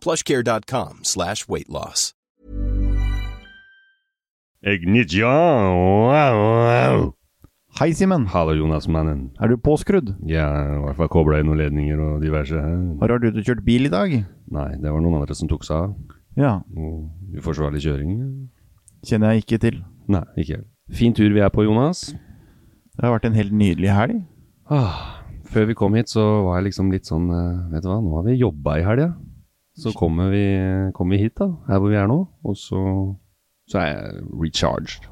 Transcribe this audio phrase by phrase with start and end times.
[0.00, 2.12] plushcare.com slash weight loss.
[4.62, 5.24] Ignition!
[5.28, 7.14] Wow, wow.
[7.78, 8.26] Hei, Simen.
[8.28, 9.30] Hallo, Jonas-mannen.
[9.40, 10.10] Er du påskrudd?
[10.28, 12.58] Ja, i hvert fall kobla inn noen ledninger og diverse.
[13.00, 14.12] Har du ute og kjørt bil i dag?
[14.52, 15.94] Nei, det var noen andre som tok seg av.
[16.36, 16.52] Ja.
[16.76, 18.18] Og uforsvarlig kjøring.
[19.06, 19.80] Kjenner jeg ikke til.
[20.12, 20.68] Nei, ikke helt.
[20.92, 22.10] Fin tur vi er på, Jonas.
[22.98, 24.20] Det har vært en helt nydelig helg.
[24.68, 28.00] Ah, før vi kom hit, så var jeg liksom litt sånn eh, Vet du hva,
[28.02, 29.12] nå har vi jobba i helga.
[29.80, 30.44] Så kommer vi,
[30.96, 32.80] kommer vi hit, da, her hvor vi er nå, og så,
[33.70, 35.06] så er jeg recharged.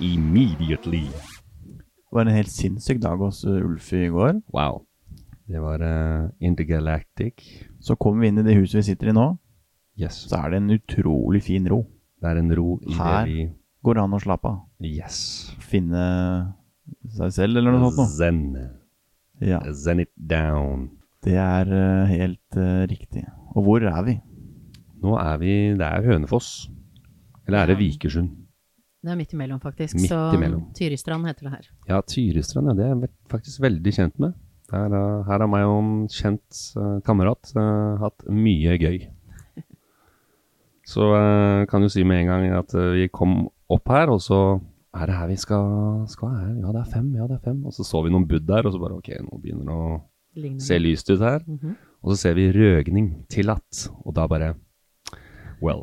[0.00, 1.04] Immediately.
[1.06, 4.40] Det var en helt sinnssyk dag hos uh, Ulf i går.
[4.54, 4.80] Wow.
[5.50, 7.44] Det var uh, Intergalactic.
[7.80, 9.28] Så kommer vi inn i det huset vi sitter i nå,
[10.00, 10.16] Yes.
[10.30, 11.82] så er det en utrolig fin ro.
[12.20, 13.26] Det er en ro i Her.
[13.26, 13.48] det vi
[13.84, 14.56] Går det an å slappe av?
[14.84, 15.16] Yes.
[15.64, 16.00] Finne
[17.16, 18.08] seg selv, eller noe sånt noe?
[18.12, 18.40] Zen.
[19.40, 20.90] Ja, Zen it down.
[21.24, 23.24] Det er uh, helt uh, riktig.
[23.54, 24.16] Og hvor er vi?
[25.00, 26.70] Nå er vi Det er Hønefoss.
[27.46, 28.30] Eller er det Vikersund?
[29.00, 29.96] Det er midt imellom, faktisk.
[29.96, 30.66] Midt så imellom.
[30.76, 31.68] Tyristrand heter det her.
[31.88, 32.74] Ja, Tyristrand, ja.
[32.76, 34.34] Det er jeg faktisk veldig kjent med.
[34.70, 39.00] Der, uh, her har meg og en kjent uh, kamerat uh, hatt mye gøy.
[40.92, 44.20] Så uh, kan jo si med en gang at uh, vi kom opp her, og
[44.22, 44.60] så
[44.94, 46.54] er det her vi skal, skal her?
[46.60, 47.10] Ja, det er fem.
[47.14, 47.60] Ja, det er fem.
[47.66, 49.98] Og så så vi noen bud der, og så bare ok, nå begynner det å
[50.36, 50.62] Lignende.
[50.64, 51.40] ser lyst ut her.
[51.46, 51.76] Mhm.
[52.02, 54.54] Og så ser vi røgning tillatt, og da bare
[55.62, 55.82] Well,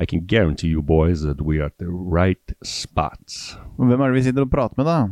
[0.00, 3.58] I can guarantee you boys that we are at the right spot.
[3.78, 5.08] Og Hvem er det vi sitter og prater med, da?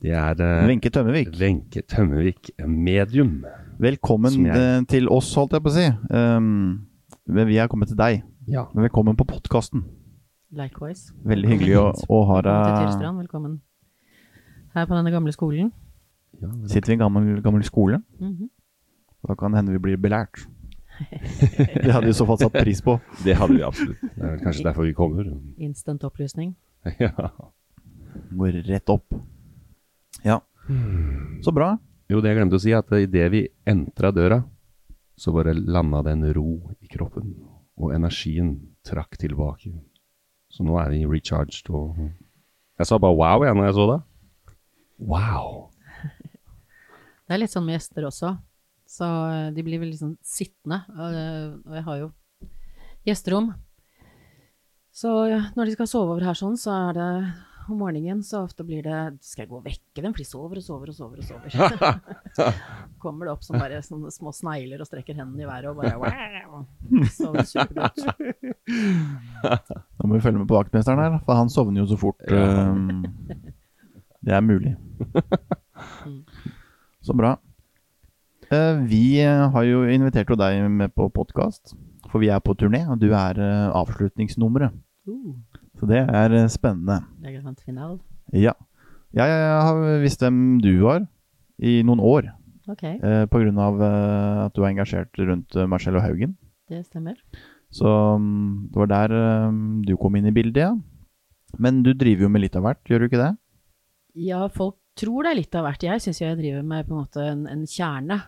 [0.00, 1.28] Det er eh, Wenche Tømmevik.
[1.40, 3.44] Wenche Tømmevik, medium.
[3.80, 5.88] Velkommen jeg- eh, til oss, holdt jeg på å si.
[6.14, 6.86] Um,
[7.26, 8.22] vi er kommet til deg.
[8.48, 8.64] Ja.
[8.74, 9.84] Velkommen på podkasten.
[10.52, 11.12] Likewise.
[11.24, 13.60] Veldig hyggelig å, å ha Velkommen til deg Velkommen
[14.74, 15.72] her på denne gamle skolen.
[16.40, 16.50] Ja.
[16.70, 18.00] Sitter vi i en gammel, gammel skole?
[18.20, 18.48] Mhm.
[19.28, 20.46] Da kan det hende vi blir belært.
[21.84, 22.98] det hadde vi i så fall satt pris på.
[23.24, 24.00] Det hadde vi absolutt.
[24.00, 25.28] Det er kanskje derfor vi kommer.
[25.56, 26.54] Instant opplysning.
[27.04, 27.12] ja.
[28.36, 29.14] Går rett opp.
[30.24, 30.40] Ja.
[31.44, 31.74] Så bra.
[32.10, 34.40] Jo, det jeg glemte å si, at idet vi entra døra,
[35.20, 36.48] så bare landa det en ro
[36.80, 37.34] i kroppen,
[37.78, 38.54] og energien
[38.86, 39.72] trakk tilbake.
[40.50, 42.00] Så nå er vi recharged og
[42.80, 43.98] Jeg sa bare wow, jeg, når jeg så det.
[44.98, 45.69] Wow.
[47.30, 48.32] Det er litt sånn med gjester også.
[48.90, 50.80] Så eh, de blir vel liksom sittende.
[50.98, 52.08] eh, Og jeg har jo
[53.06, 53.52] gjesterom.
[54.90, 55.12] Så
[55.54, 57.06] når de skal sove over her sånn, så er det
[57.70, 60.10] om morgenen så ofte blir det Skal jeg gå og vekke dem?
[60.10, 61.22] For de sover og sover og sover.
[61.22, 62.58] og sover.
[63.04, 65.94] Kommer det opp som bare sånne små snegler og strekker hendene i været og bare
[66.02, 66.66] wow.
[67.14, 68.02] Sover supergodt.
[69.46, 72.26] Da må vi følge med på vaktmesteren her, for han sovner jo så fort.
[72.26, 73.06] Um,
[74.26, 74.74] det er mulig.
[77.00, 77.36] Så bra.
[78.50, 81.72] Eh, vi har jo invitert deg med på podkast,
[82.10, 84.74] for vi er på turné, og du er eh, avslutningsnummeret.
[85.08, 85.38] Uh,
[85.80, 87.00] Så det er eh, spennende.
[87.22, 87.94] det er grand final.
[88.36, 88.52] Ja.
[89.16, 89.30] Jeg,
[89.64, 91.06] har visst hvem du var
[91.58, 92.28] i noen år,
[92.70, 96.36] Ok, eh, på grunn av at du er engasjert rundt Marcello Haugen.
[96.68, 97.16] det stemmer.
[97.72, 97.86] Så
[98.18, 99.14] mm, det var der
[99.86, 100.74] du kom inn i bildet, ja.
[101.58, 103.32] Men du driver jo med litt av hvert, gjør du ikke det?
[104.14, 105.82] Ja, folk tror det er litt av hvert.
[105.86, 108.20] Jeg syns jeg driver med på en måte en, en kjerne.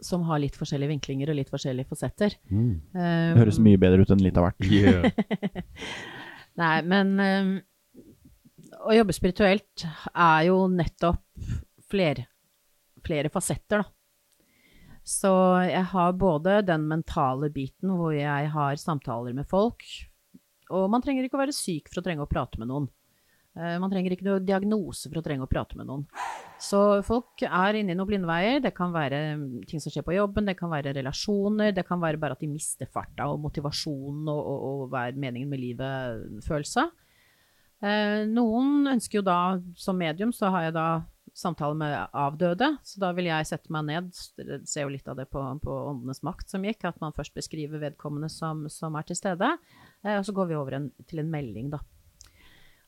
[0.00, 2.36] som har litt forskjellige vinklinger og litt forskjellige fasetter.
[2.50, 2.74] Mm.
[2.94, 4.68] Um, Det høres mye bedre ut enn litt av hvert.
[4.70, 5.10] Yeah.
[6.62, 7.50] Nei, men um,
[8.86, 11.24] å jobbe spirituelt er jo nettopp
[11.90, 12.28] flere,
[13.06, 13.90] flere fasetter, da.
[15.08, 15.30] Så
[15.64, 19.82] jeg har både den mentale biten hvor jeg har samtaler med folk,
[20.68, 22.90] og man trenger ikke å være syk for å trenge å prate med noen.
[23.58, 26.06] Eh, Man trenger ikke noe diagnose for å trenge å prate med noen.
[26.62, 28.62] Så folk er inne i noen blindveier.
[28.62, 32.00] Det kan være mm, ting som skjer på jobben, det kan være relasjoner, det kan
[32.02, 35.62] være bare at de mister farta og motivasjonen og, og, og hva er meningen med
[35.62, 36.88] livet-følelse.
[37.78, 39.38] Eh, noen ønsker jo da,
[39.78, 40.88] som medium, så har jeg da
[41.38, 44.08] samtale med avdøde, så da vil jeg sette meg ned.
[44.66, 47.78] Ser jo litt av det på, på Åndenes makt som gikk, at man først beskriver
[47.82, 49.52] vedkommende som, som er til stede,
[50.02, 51.82] eh, og så går vi over en, til en melding, da.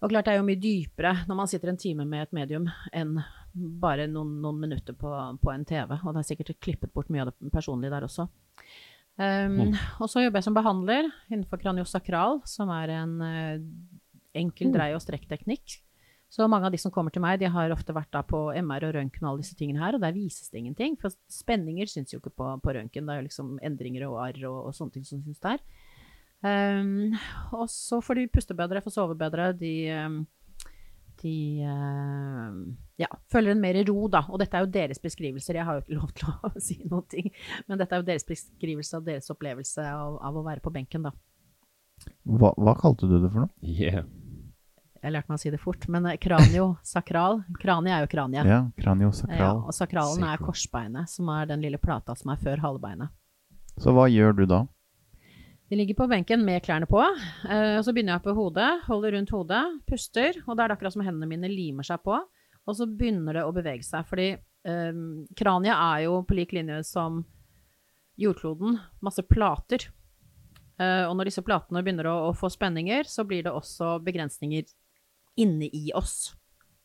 [0.00, 2.70] Og klart det er jo mye dypere når man sitter en time med et medium
[2.97, 3.19] enn
[3.52, 5.11] bare noen, noen minutter på,
[5.43, 8.29] på en TV, og det er sikkert klippet bort mye av det personlige der også.
[9.20, 13.62] Um, Og så jobber jeg som behandler innenfor kraniosakral, som er en eh,
[14.38, 15.81] enkel drei- og strekkteknikk.
[16.31, 18.87] Så mange av de som kommer til meg, de har ofte vært da på MR
[18.87, 20.94] og røntgen og alle disse tingene her, og der vises det ingenting.
[21.03, 24.44] For spenninger syns jo ikke på, på røntgen, det er jo liksom endringer og arr
[24.46, 25.58] og, og sånne ting som syns der.
[26.40, 27.16] Um,
[27.52, 29.50] og så får de puste bedre, får sove bedre.
[29.60, 30.20] De, um,
[31.20, 31.34] de
[31.69, 32.60] uh,
[33.00, 34.25] ja, føler en mer ro, da.
[34.31, 37.08] Og dette er jo deres beskrivelser, jeg har jo ikke lov til å si noen
[37.12, 37.28] ting.
[37.69, 41.10] Men dette er jo deres beskrivelse av deres opplevelse av, av å være på benken,
[41.10, 41.14] da.
[42.25, 43.52] Hva, hva kalte du det for noe?
[43.60, 44.08] Yeah.
[45.00, 46.44] Jeg lærte meg å si det fort, men kraniosakral.
[46.44, 47.38] kranio, sakral.
[47.60, 48.43] Kranie er jo kranie.
[48.44, 48.58] Ja,
[49.40, 53.12] Ja, og sakralen er korsbeinet, som er den lille plata som er før halebeinet.
[53.81, 54.66] Så hva gjør du da?
[55.70, 59.14] De ligger på benken med klærne på, eh, og så begynner jeg på hodet, holder
[59.14, 62.17] rundt hodet, puster, og da er det akkurat som hendene mine limer seg på,
[62.67, 64.32] og så begynner det å bevege seg, fordi
[64.67, 67.20] um, kraniet er jo på lik linje som
[68.20, 69.87] jordkloden, masse plater.
[70.81, 74.67] Uh, og når disse platene begynner å, å få spenninger, så blir det også begrensninger
[75.38, 76.32] inne i oss.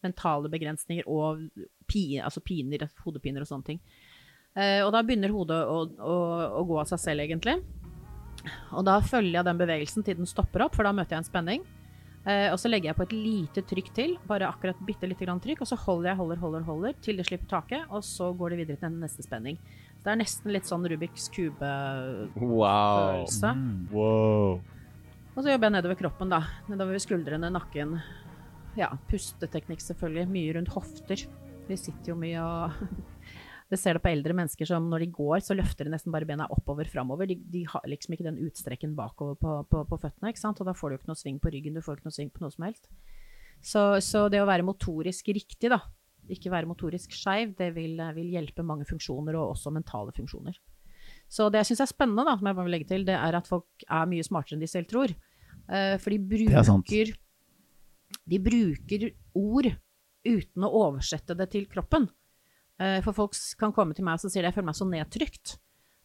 [0.05, 1.41] Mentale begrensninger og
[1.89, 3.81] pine, altså piner, hodepiner og sånne ting.
[4.53, 6.15] Uh, og da begynner hodet å, å,
[6.61, 7.57] å gå av seg selv, egentlig.
[8.75, 11.29] Og da følger jeg den bevegelsen til den stopper opp, for da møter jeg en
[11.29, 11.65] spenning.
[12.25, 15.41] Eh, og så legger jeg på et lite trykk til, bare akkurat bitte lite grann
[15.41, 18.53] trykk, og så holder jeg, holder, holder, holder, til det slipper taket, og så går
[18.53, 19.59] det videre til den neste spenning.
[20.01, 23.51] Det er nesten litt sånn Rubiks kube-følelse.
[23.93, 23.93] Wow.
[23.93, 24.63] Wow.
[25.35, 26.41] Og så jobber jeg nedover kroppen, da.
[26.71, 27.97] Nedover skuldrene, nakken.
[28.79, 30.29] Ja, pusteteknikk selvfølgelig.
[30.31, 31.25] Mye rundt hofter.
[31.65, 32.71] Vi sitter jo mye og
[33.71, 36.27] Det ser det på eldre mennesker som når de går, så løfter de nesten bare
[36.29, 37.31] bena oppover framover.
[37.31, 40.61] De, de har liksom ikke den utstrekken bakover på, på, på føttene, ikke sant.
[40.61, 42.29] Og da får du jo ikke noe sving på ryggen, du får ikke noe sving
[42.33, 42.91] på noe som helst.
[43.65, 45.79] Så, så det å være motorisk riktig, da,
[46.29, 50.57] ikke være motorisk skeiv, det vil, vil hjelpe mange funksjoner, og også mentale funksjoner.
[51.29, 53.37] Så det jeg syns er spennende, da, som jeg bare vil legge til, det er
[53.37, 55.13] at folk er mye smartere enn de selv tror.
[55.65, 57.15] Uh, for de er bruker
[58.29, 59.07] De bruker
[59.41, 59.71] ord
[60.25, 62.07] uten å oversette det til kroppen.
[62.81, 64.87] Eh, for folk kan komme til meg og si sier de, jeg føler meg så
[64.89, 65.57] nedtrykt.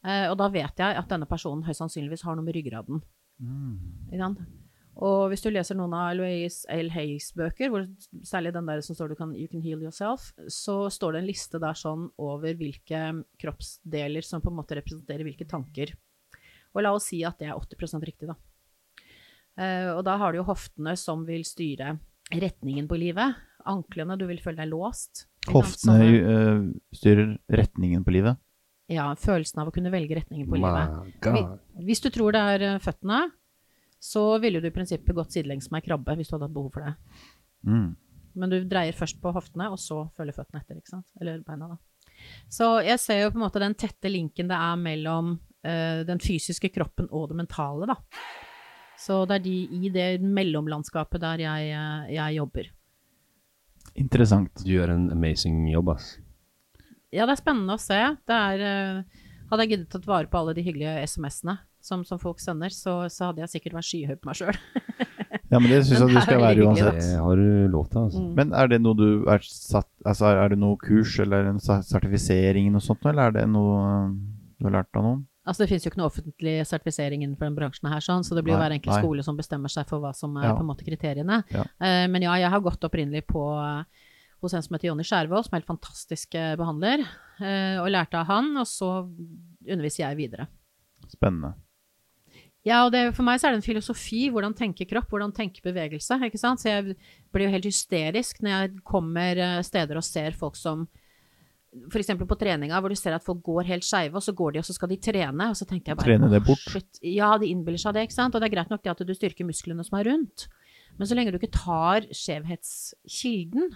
[0.07, 3.03] Eh, og da vet jeg at denne personen høyst sannsynligvis har noe med ryggraden.
[3.41, 4.37] Mm.
[5.01, 6.91] Og hvis du leser noen av Louise L.
[6.93, 7.73] Hayes bøker,
[8.27, 11.31] særlig den der som står du kan, You can heal yourself, så står det en
[11.31, 13.03] liste der sånn over hvilke
[13.41, 15.95] kroppsdeler som på en måte representerer hvilke tanker.
[16.75, 18.37] Og la oss si at det er 80% riktig, da.
[19.61, 21.97] Eh, og da har du jo hoftene som vil styre
[22.31, 23.41] retningen på livet.
[23.69, 25.27] Anklene, du vil føle deg låst.
[25.51, 26.63] Hoftene øh,
[26.95, 28.41] styrer retningen på livet.
[28.91, 31.13] Ja, følelsen av å kunne velge retningen på livet.
[31.23, 31.59] God.
[31.87, 33.23] Hvis du tror det er eh, føttene,
[34.03, 36.73] så ville du i prinsippet gått sidelengs med ei krabbe hvis du hadde hatt behov
[36.75, 36.95] for det.
[37.69, 37.93] Mm.
[38.41, 41.07] Men du dreier først på hoftene, og så følger føttene etter, ikke sant?
[41.21, 41.79] Eller beina, da.
[42.53, 46.21] Så jeg ser jo på en måte den tette linken det er mellom uh, den
[46.21, 47.97] fysiske kroppen og det mentale, da.
[49.01, 51.71] Så det er de, i det mellomlandskapet der jeg,
[52.13, 52.69] jeg jobber.
[53.99, 54.63] Interessant.
[54.65, 56.13] Du gjør en amazing jobb, ass.
[57.11, 57.99] Ja, det er spennende å se.
[58.29, 62.21] Det er uh, Hadde jeg giddet tatt vare på alle de hyggelige SMS-ene som, som
[62.23, 64.59] folk sender, så, så hadde jeg sikkert vært skyhøy på meg sjøl.
[65.51, 66.99] Ja, men det syns jeg du skal være uansett.
[67.01, 68.21] Det har du lov til, altså.
[68.23, 68.35] Mm.
[68.39, 71.89] Men er det noe du er satt Altså, er- det noe kurs eller en sertifisering
[71.91, 74.13] sertifisering noe sånt, eller er det noe øh,
[74.61, 75.25] du har lært av noen?
[75.51, 78.45] Altså, det finnes jo ikke noe offentlig sertifisering innenfor den bransjen her, sånn, så det
[78.47, 80.53] blir jo hver enkelt skole som bestemmer seg for hva som er Ja.
[80.55, 81.41] på en måte kriteriene.
[81.51, 81.65] Ja.
[81.83, 84.07] Uh, men ja, jeg har gått opprinnelig på eh,
[84.45, 87.03] hos en som heter Jonny Skjervold, som er helt fantastisk eh, behandler,
[87.43, 88.93] uh, og lærte av han, og så
[89.67, 90.47] underviser jeg videre.
[91.11, 91.57] Spennende.
[92.63, 94.29] Ja, og det, for meg så er det en filosofi.
[94.31, 96.21] Hvordan tenke kropp, hvordan tenke bevegelse.
[96.29, 96.63] ikke sant?
[96.63, 96.95] Så jeg
[97.33, 100.87] blir jo helt hysterisk når jeg kommer steder og ser folk som
[102.01, 104.63] eksempel på treninga, hvor du ser at folk går helt skeive, og så går de,
[104.63, 106.65] og så skal de trene, og så tenkte jeg bare Trene det bort».
[106.73, 106.99] Shit.
[107.07, 108.35] Ja, de innbiller seg det, ikke sant.
[108.35, 110.49] Og det er greit nok det at du styrker musklene som er rundt,
[110.99, 113.71] men så lenge du ikke tar skjevhetskilden,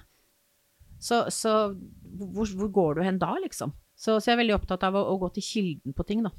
[1.05, 3.75] så, så hvor, hvor går du hen da, liksom?
[3.95, 6.33] Så, så jeg er veldig opptatt av å, å gå til kilden på ting, da.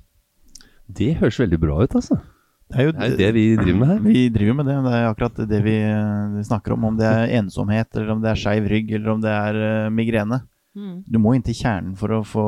[0.85, 2.19] Det høres veldig bra ut, altså.
[2.65, 3.99] Det er jo Det er det vi driver med her.
[4.01, 4.75] Vi driver med det.
[4.87, 6.87] Det er akkurat det vi eh, snakker om.
[6.89, 9.91] Om det er ensomhet, eller om det er skeiv rygg, eller om det er eh,
[9.93, 10.41] migrene.
[10.75, 10.95] Mm.
[11.07, 12.45] Du må inn til kjernen for å få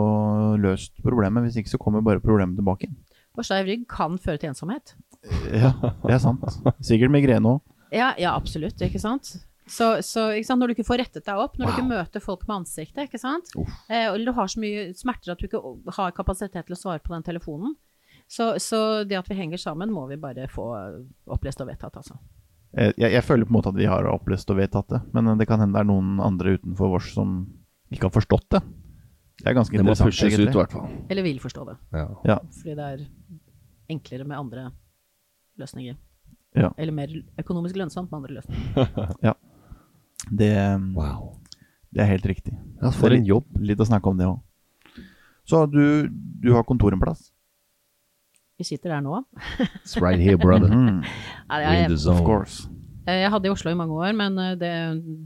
[0.61, 1.47] løst problemet.
[1.47, 2.91] Hvis ikke så kommer bare problemet tilbake.
[3.37, 4.95] Og skeiv rygg kan føre til ensomhet.
[5.51, 6.43] Ja, det er sant.
[6.85, 7.63] Sikkert migrene òg.
[7.93, 9.37] Ja, ja, absolutt, ikke sant?
[9.67, 10.61] Så, så ikke sant?
[10.61, 13.19] når du ikke får rettet deg opp, når du ikke møter folk med ansiktet, ikke
[13.19, 13.51] sant?
[13.87, 15.61] Eh, eller du har så mye smerter at du ikke
[15.97, 17.75] har kapasitet til å svare på den telefonen.
[18.27, 20.67] Så, så det at vi henger sammen, må vi bare få
[21.31, 22.17] opplest og vedtatt, altså.
[22.77, 25.47] Jeg, jeg føler på en måte at vi har opplest og vedtatt det, men det
[25.49, 27.37] kan hende det er noen andre utenfor vårs som
[27.91, 28.61] ikke har forstått det.
[29.37, 30.11] Det er ganske Det må interessant.
[30.17, 30.87] pushes ut, i hvert fall.
[31.13, 31.75] Eller vil forstå det.
[31.93, 32.07] Ja.
[32.25, 32.37] Ja.
[32.57, 33.05] Fordi det er
[33.93, 34.71] enklere med andre
[35.61, 35.95] løsninger.
[36.57, 36.71] Ja.
[36.77, 37.07] Eller mer
[37.39, 39.35] økonomisk lønnsomt med andre løsninger.
[40.27, 40.51] Det,
[40.97, 41.37] Wow.
[41.93, 42.53] det er helt riktig.
[42.81, 43.45] Ja, for en jobb.
[43.63, 44.41] Litt å snakke om det òg.
[45.47, 47.29] Så du, du har kontor en plass?
[48.57, 49.21] Vi sitter der nå.
[49.85, 50.67] It's right here, brother.
[50.73, 51.03] Mm.
[51.47, 52.65] Ja, er, in jeg, the of course.
[53.07, 54.71] Eh, Jeg hadde i Oslo i mange år, men eh, det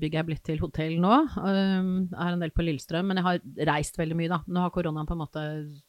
[0.01, 1.15] bygget er blitt til hotell nå.
[1.41, 4.41] Um, Jeg har en del på Lillestrøm, men jeg har reist veldig mye, da.
[4.45, 5.45] Nå har koronaen på en måte,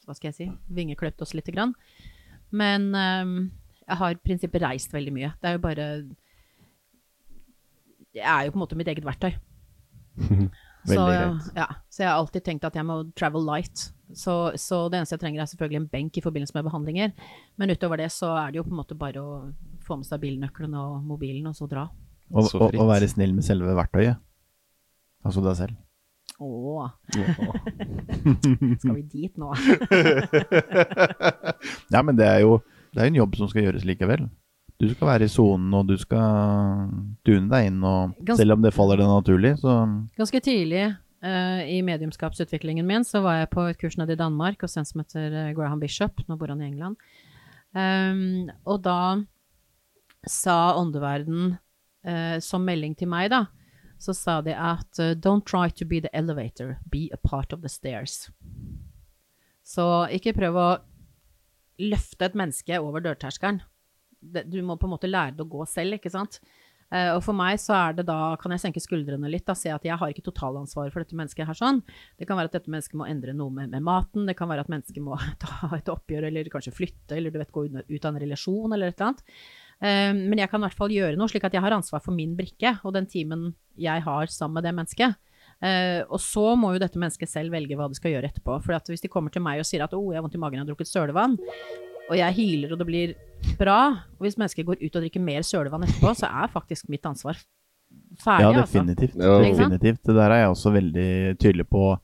[0.06, 1.74] hva skal jeg si, vingeklipt oss lite grann.
[2.52, 3.36] Men um,
[3.84, 5.32] jeg har i prinsippet reist veldig mye.
[5.40, 5.86] Det er jo bare
[8.12, 9.32] Jeg er jo på en måte mitt eget verktøy.
[10.82, 11.50] Så, Veldig greit.
[11.56, 13.84] ja, så jeg har alltid tenkt at jeg må travel light.
[14.12, 17.12] Så, så det eneste jeg trenger er selvfølgelig en benk i forbindelse med behandlinger.
[17.60, 19.36] Men utover det så er det jo på en måte bare å
[19.86, 21.86] få med seg bilnøklene og mobilen, og så dra.
[22.32, 24.18] Og, Så og, og være snill med selve verktøyet.
[25.22, 25.78] Altså deg selv.
[26.42, 26.88] Åh,
[28.82, 29.52] skal vi dit nå?
[31.94, 32.56] Ja, men det er jo
[32.92, 34.26] det er en jobb som skal gjøres likevel.
[34.82, 36.88] Du skal være i sonen, og du skal
[37.22, 39.76] tune deg inn, og Gans- selv om det faller deg naturlig, så
[40.18, 44.64] Ganske tidlig uh, i mediumskapsutviklingen min så var jeg på et kurs nede i Danmark
[44.66, 46.24] hos en som heter eh, Graham Bishop.
[46.26, 46.98] Nå bor han i England.
[47.78, 49.22] Um, og da
[50.26, 53.44] sa åndeverden uh, som melding til meg, da,
[54.02, 57.70] så sa de at Don't try to be the elevator, be a part of the
[57.70, 58.32] stairs.
[59.62, 60.70] Så ikke prøv å
[61.78, 63.62] løfte et menneske over dørterskelen.
[64.22, 66.38] Du må på en måte lære det å gå selv, ikke sant?
[66.92, 69.72] Eh, og for meg så er det da, kan jeg senke skuldrene litt, og se
[69.72, 71.80] at jeg har ikke totalansvaret for dette mennesket her sånn.
[72.20, 74.66] Det kan være at dette mennesket må endre noe med, med maten, det kan være
[74.66, 78.12] at mennesket må ta et oppgjør, eller kanskje flytte, eller du vet, gå ut av
[78.12, 79.26] en relasjon, eller et eller annet.
[79.80, 82.16] Eh, men jeg kan i hvert fall gjøre noe, slik at jeg har ansvar for
[82.16, 85.20] min brikke, og den timen jeg har sammen med det mennesket.
[85.62, 88.60] Eh, og så må jo dette mennesket selv velge hva det skal gjøre etterpå.
[88.66, 90.60] For hvis de kommer til meg og sier at 'å, jeg har vondt i magen,
[90.60, 91.38] jeg har drukket sølevann',
[92.10, 93.14] og jeg hyler og det blir
[93.58, 93.78] bra,
[94.18, 97.36] og hvis mennesker går ut og drikker mer sølevann etterpå, så er faktisk mitt ansvar
[98.22, 98.78] ferdig, Ja, altså.
[99.18, 99.38] Ja.
[99.44, 100.02] Definitivt.
[100.06, 101.96] Det der er jeg også veldig tydelig på.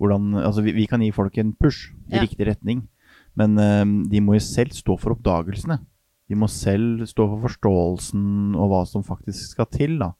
[0.00, 2.22] Hvordan, altså vi, vi kan gi folk en push i Ja.
[2.22, 2.88] riktig retning,
[3.36, 5.78] men um, de må jo selv stå for oppdagelsene.
[6.28, 9.98] De må selv stå for forståelsen og hva som faktisk skal til.
[9.98, 10.12] da.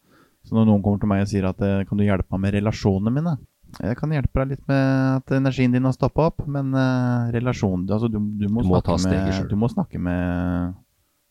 [0.45, 2.55] Så når noen kommer til meg og sier at eh, kan du hjelpe meg med
[2.61, 3.39] relasjonene mine?
[3.83, 7.89] Jeg kan hjelpe deg litt med at energien din har stoppa opp, men uh, relasjonen
[7.91, 10.75] altså du, du, må Du må med, du må snakke med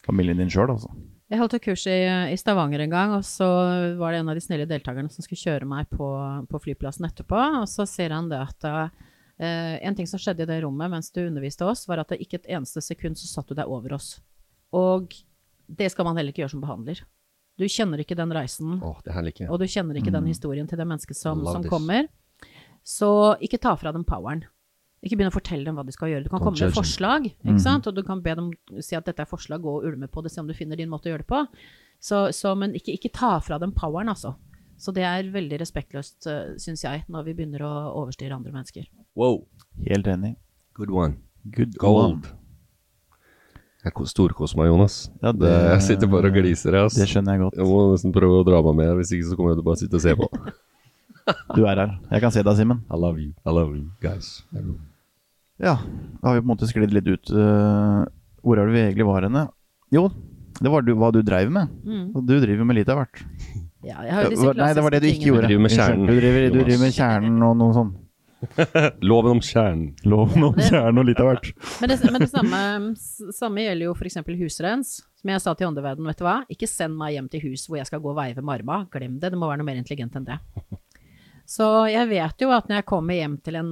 [0.05, 0.91] familien din sjøl, altså.
[1.31, 1.97] Jeg holdt et kurs i,
[2.29, 3.47] i Stavanger en gang, og så
[3.97, 6.09] var det en av de snille deltakerne som skulle kjøre meg på,
[6.51, 8.87] på flyplassen etterpå, og så sier han det at uh,
[9.39, 12.43] en ting som skjedde i det rommet mens du underviste oss, var at det ikke
[12.43, 14.17] et eneste sekund så satt du deg over oss.
[14.75, 15.15] Og
[15.67, 17.01] det skal man heller ikke gjøre som behandler.
[17.57, 20.29] Du kjenner ikke den reisen, oh, og du kjenner ikke den Mm.
[20.31, 21.69] historien til det mennesket som, som this.
[21.69, 22.07] kommer.
[22.83, 23.09] Så
[23.43, 24.43] ikke ta fra dem poweren.
[25.03, 26.23] Ikke begynn å fortelle dem hva de skal gjøre.
[26.25, 27.87] Du kan Don't komme med forslag, ikke sant?
[27.87, 30.31] og du kan be dem si at dette er forslag, gå og ulme på det,
[30.31, 31.41] se om du finner din måte å gjøre det på.
[32.03, 34.35] Så, så, men ikke, ikke ta fra dem poweren, altså.
[34.79, 37.73] Så det er veldig respektløst, uh, syns jeg, når vi begynner å
[38.03, 38.87] overstyre andre mennesker.
[39.19, 39.43] Wow.
[39.87, 40.33] Helt enig.
[40.75, 41.19] Good one.
[41.55, 42.27] Good Gold.
[43.83, 45.09] Jeg ko- storkoser meg, Jonas.
[45.21, 46.75] Ja, det, jeg sitter bare og gliser.
[46.79, 46.95] Jeg, ass.
[46.95, 47.57] Det skjønner jeg godt.
[47.59, 49.67] jeg må nesten prøve å dra meg med, hvis ikke så kommer jeg til å
[49.67, 50.29] bare sitte og se på.
[51.55, 51.93] Du er her.
[52.11, 52.81] Jeg kan se deg, Simen.
[52.91, 53.31] I love you.
[53.45, 54.43] I love you, guys.
[55.61, 55.77] Ja,
[56.19, 57.31] da har vi på en måte sklidd litt ut.
[57.31, 58.03] eh,
[58.43, 59.45] hvor er det vi egentlig var henne?
[59.93, 60.07] Jo,
[60.59, 61.69] det var du, hva du dreiv med.
[61.85, 62.09] Mm.
[62.15, 63.23] Og du driver med litt av hvert.
[63.83, 65.41] Ja, jeg har jo Eh, disse Nei, det var det du ikke gjorde.
[65.43, 67.97] Du driver med kjernen, Du driver, du driver med kjernen og noe sånt.
[69.09, 69.89] Loven om kjernen.
[70.07, 71.49] Loven om kjernen og litt av hvert.
[71.81, 72.61] Men det, men det samme,
[73.35, 74.17] samme gjelder jo f.eks.
[74.39, 74.93] husrens.
[75.19, 77.79] Som jeg sa til åndeverden, vet du hva, ikke send meg hjem til hus hvor
[77.81, 78.79] jeg skal gå og veive med arma.
[78.91, 80.39] Glem det, det må være noe mer intelligent enn det.
[81.49, 83.71] Så jeg vet jo at når jeg kommer hjem til en,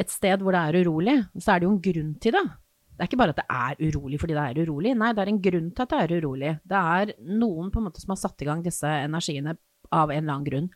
[0.00, 2.44] et sted hvor det er urolig, så er det jo en grunn til det.
[2.92, 5.30] Det er ikke bare at det er urolig fordi det er urolig, nei, det er
[5.32, 6.52] en grunn til at det er urolig.
[6.68, 9.56] Det er noen på en måte som har satt i gang disse energiene
[9.92, 10.70] av en eller annen grunn.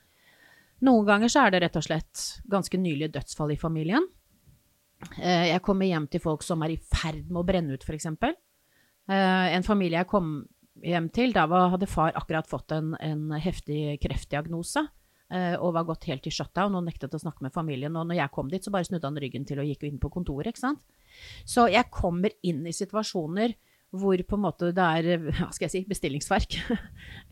[0.86, 4.04] Noen ganger så er det rett og slett ganske nylige dødsfall i familien.
[5.20, 8.10] Eh, Jeg kommer hjem til folk som er i ferd med å brenne ut, f.eks.
[9.06, 10.30] En familie jeg kom
[10.82, 14.95] hjem til, da hadde far akkurat fått en, en heftig kreftdiagnose eh,
[15.58, 17.96] og var gått helt i shutdown og nektet å snakke med familien.
[17.98, 20.10] Og når jeg kom dit, så bare snudde han ryggen til og gikk inn på
[20.14, 20.52] kontoret.
[20.52, 20.82] ikke sant?
[21.42, 23.56] Så jeg kommer inn i situasjoner
[23.96, 26.58] hvor på en måte det er hva skal jeg si, bestillingsverk.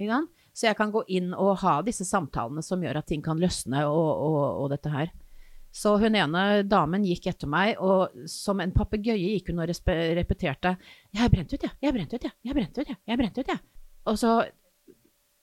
[0.54, 3.80] Så jeg kan gå inn og ha disse samtalene som gjør at ting kan løsne
[3.90, 5.10] og, og, og dette her.
[5.74, 10.76] Så hun ene damen gikk etter meg, og som en papegøye gikk hun og repeterte
[11.10, 11.72] 'Jeg er brent ut, jeg.
[11.82, 12.32] Jeg er brent ut, jeg.
[12.44, 12.98] Jeg er brent ut, jeg.
[13.02, 13.64] Jeg er brent ut, jeg.'
[14.06, 14.30] Og så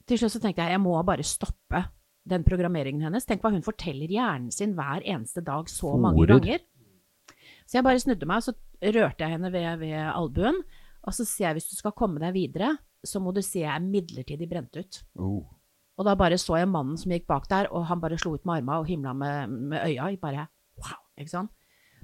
[0.07, 1.83] til slutt så tenkte jeg jeg må bare stoppe
[2.29, 3.25] den programmeringen hennes.
[3.27, 6.39] Tenk hva hun forteller hjernen sin hver eneste dag så mange Horer.
[6.39, 6.65] ganger.
[7.65, 10.61] Så jeg bare snudde meg, og så rørte jeg henne ved, ved albuen.
[11.01, 12.75] Og så sier jeg hvis du skal komme deg videre,
[13.07, 15.01] så må du si jeg er midlertidig brent ut.
[15.17, 15.41] Oh.
[15.97, 18.45] Og da bare så jeg mannen som gikk bak der, og han bare slo ut
[18.45, 20.11] med armene og himla med, med øya.
[20.21, 20.47] Bare
[20.81, 21.53] wow, ikke sant.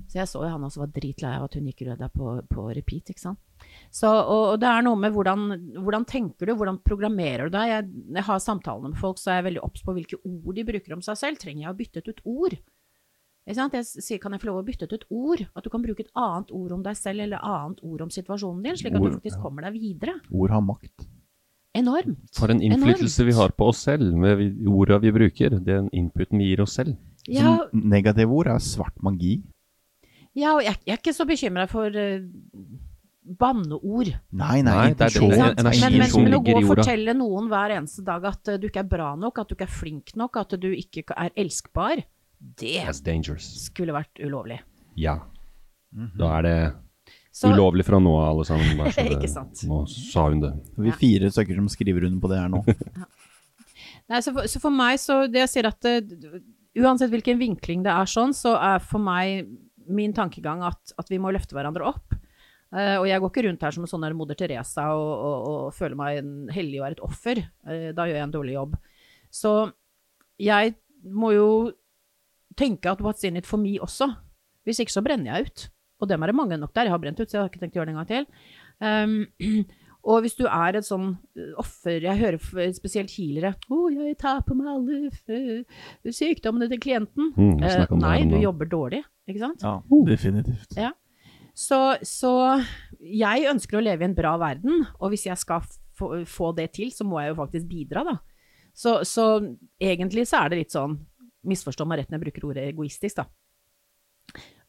[0.08, 2.30] Så jeg så jo han også var dritlei av at hun gikk rød der på,
[2.48, 3.40] på repeat, ikke sant.
[3.92, 5.48] Så, og, og det er noe med hvordan,
[5.84, 7.72] hvordan tenker du, hvordan programmerer du deg?
[7.74, 7.90] Jeg,
[8.20, 10.96] jeg har samtalene med folk, så er jeg veldig obs på hvilke ord de bruker
[10.96, 11.42] om seg selv.
[11.42, 12.56] Trenger jeg å bytte ut et ord?
[13.48, 13.76] Ikke sant?
[13.80, 15.44] Jeg sier, kan jeg få lov å bytte ut et ord?
[15.56, 18.64] At du kan bruke et annet ord om deg selv, eller annet ord om situasjonen
[18.66, 20.18] din, slik at Ord, du faktisk kommer deg videre.
[20.36, 21.08] Ord har makt.
[21.78, 22.18] Enormt.
[22.36, 23.30] For en innflytelse Enormt.
[23.30, 25.60] vi har på oss selv med vi- orda vi bruker.
[25.64, 26.98] Den inputen vi gir oss selv.
[27.28, 29.42] Ja, Som Negative ord er svart magi.
[30.38, 32.20] Ja, og jeg, jeg er ikke så bekymra for uh,
[33.42, 34.12] banneord.
[34.32, 35.30] Nei, nei, Nei, det er intensjon.
[35.30, 36.84] det- energi som energien Men, men, som men å ligger gå i og orda.
[36.84, 39.68] fortelle noen hver eneste dag at uh, du ikke er bra nok, at du ikke
[39.68, 42.04] er flink nok, at du ikke er elskbar,
[42.62, 43.48] det That's dangerous.
[43.66, 44.60] skulle vært ulovlig.
[44.96, 45.18] Ja.
[46.20, 46.58] Da er det
[47.34, 48.78] Så, ulovlig fra nå av, alle sammen.
[48.80, 49.64] Bare så det- Ikke sant.
[49.66, 50.54] Nå sa hun det.
[50.78, 52.62] Vi er fire stykker som skriver under på det her nå.
[54.10, 56.02] nei, så, for, så for meg, så det jeg sier at eh,
[56.78, 59.48] uansett hvilken vinkling det er sånn, så er for meg
[59.90, 62.16] min tankegang at, at vi må løfte hverandre opp.
[62.68, 65.46] Uh, og jeg går ikke rundt her som en sånn der moder Teresa og, og,
[65.48, 67.42] og føler meg en hellig og er et offer.
[67.64, 68.76] Uh, da gjør jeg en dårlig jobb.
[69.32, 69.54] Så
[70.42, 70.76] jeg
[71.08, 71.50] må jo
[72.58, 74.10] tenke at what's in it for me også.
[74.68, 75.68] Hvis ikke så brenner jeg ut.
[76.02, 76.90] Og dem er det mange nok der.
[76.90, 78.26] Jeg har brent ut, så jeg har ikke tenkt å gjøre det en gang til.
[78.84, 79.64] Um,
[80.12, 84.44] og hvis du er et sånn eh, offer Jeg hører spesielt healere 'Å, jeg tar
[84.46, 87.32] på meg alle sykdommene til klienten'.
[87.34, 89.64] Mm, Eh, nei, du jobber dårlig, ikke sant?
[89.66, 90.78] Ja, definitivt.
[90.80, 90.94] Ja.
[91.58, 92.32] Så, så
[93.02, 95.66] jeg ønsker å leve i en bra verden, og hvis jeg skal
[95.98, 98.18] få, få det til, så må jeg jo faktisk bidra, da.
[98.78, 99.26] Så, så
[99.82, 101.00] egentlig så er det litt sånn,
[101.48, 103.28] misforstå meg rett når jeg bruker ordet egoistisk, da.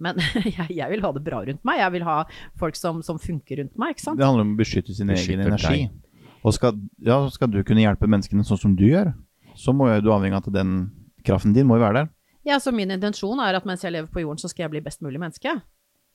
[0.00, 0.18] Men
[0.56, 2.18] jeg, jeg vil ha det bra rundt meg, jeg vil ha
[2.58, 4.20] folk som, som funker rundt meg, ikke sant?
[4.20, 5.84] Det handler om å beskytte sin egen energi.
[5.84, 6.38] energi.
[6.46, 9.12] Og skal, ja, skal du kunne hjelpe menneskene sånn som du gjør,
[9.58, 10.78] så må jo du avhengig av at den
[11.26, 12.14] kraften din må jo være der.
[12.48, 14.84] Ja, så min intensjon er at mens jeg lever på jorden, så skal jeg bli
[14.86, 15.52] best mulig menneske.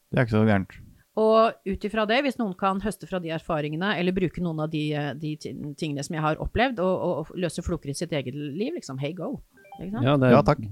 [0.09, 0.73] Det er ikke så gærent.
[1.21, 4.71] Og ut ifra det, hvis noen kan høste fra de erfaringene, eller bruke noen av
[4.73, 4.87] de,
[5.21, 8.97] de tingene som jeg har opplevd, og, og, løse floker i sitt eget liv, liksom,
[9.01, 9.35] hey go.
[9.77, 10.07] Ikke sant?
[10.07, 10.65] Ja, det er Ja, takk.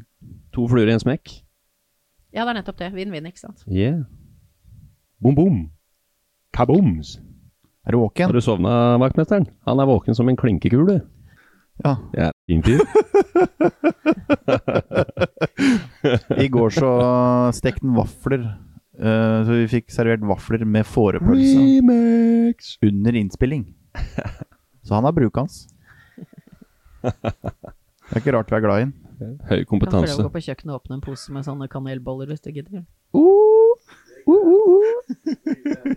[0.55, 1.29] to fluer i en smekk.
[2.33, 2.89] Ja, det er nettopp det.
[2.95, 3.61] Vinn-vinn, ikke sant.
[3.69, 4.01] Yeah.
[5.21, 5.65] Bom, bom.
[6.55, 7.19] Kabooms.
[7.85, 9.45] Er du Har du sovna, vaktmesteren?
[9.67, 11.01] Han er våken som en klinkekule.
[11.81, 11.95] Ja.
[12.15, 12.79] ja er.
[16.45, 16.91] I går så
[17.57, 18.45] stekte han vafler.
[19.01, 22.75] Uh, så vi fikk servert vafler med fårepølse Remix.
[22.85, 23.63] under innspilling.
[24.85, 25.67] Så han har hans.
[27.01, 28.93] Det er ikke rart vi er glad i den.
[29.21, 30.23] Høy Kan prøve å kompetanse.
[30.25, 32.83] gå på kjøkkenet og åpne en pose med sånne kanelboller hvis du gidder.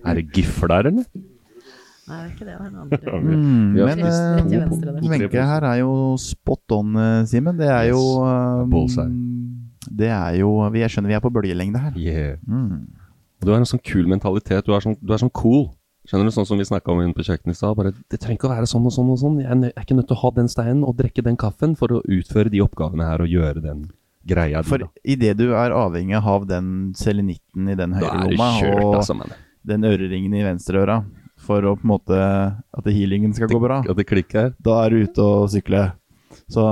[0.05, 1.05] Er det gifler der, eller?
[2.05, 2.57] Nei, det er ikke det.
[2.59, 2.99] Det er noe andre.
[3.25, 4.93] Mm, men venstre.
[5.09, 7.57] Wenche her er jo spot on, eh, Simen.
[7.61, 8.03] Det er jo
[8.71, 9.09] Bullseye.
[9.85, 11.97] Det er jo Jeg skjønner vi er på bølgelengde her.
[11.97, 12.37] Yeah.
[12.49, 12.85] Mm.
[13.45, 14.65] Du har en sånn kul mentalitet.
[14.67, 15.67] Du er sånn, du er sånn cool.
[16.05, 17.81] Skjønner du, Sånn som vi snakka om inne på kjøkkenet i stad.
[18.13, 19.39] Det trenger ikke å være sånn og sånn og sånn.
[19.41, 21.77] Jeg er jeg er ikke nødt til å ha den steinen og drikke den kaffen
[21.81, 23.87] for å utføre de oppgavene her og gjøre den
[24.29, 24.61] greia.
[24.61, 28.97] di, For idet du er avhengig av den selenitten i den høyre lomma kjørt, og
[29.01, 29.17] altså,
[29.65, 31.01] den øreringen i venstreøra
[31.45, 34.55] for å på en måte at healingen skal gå bra, At det klikker her.
[34.59, 35.93] da er du ute og sykle.
[36.51, 36.65] Så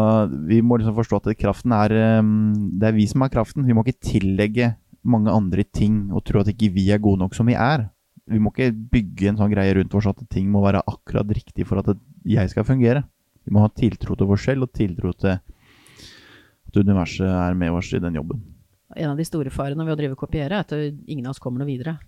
[0.48, 3.64] vi må liksom forstå at kraften er um, Det er vi som har kraften.
[3.64, 4.72] Vi må ikke tillegge
[5.04, 7.88] mange andre ting og tro at ikke vi er gode nok som vi er.
[8.30, 11.66] Vi må ikke bygge en sånn greie rundt oss at ting må være akkurat riktig
[11.66, 13.04] for at jeg skal fungere.
[13.46, 15.42] Vi må ha tiltro til oss selv og tiltro til at
[16.72, 18.40] At universet er med oss i den jobben.
[18.96, 20.72] En av de store farene ved å drive og kopiere, er at
[21.06, 21.98] ingen av oss kommer noe videre.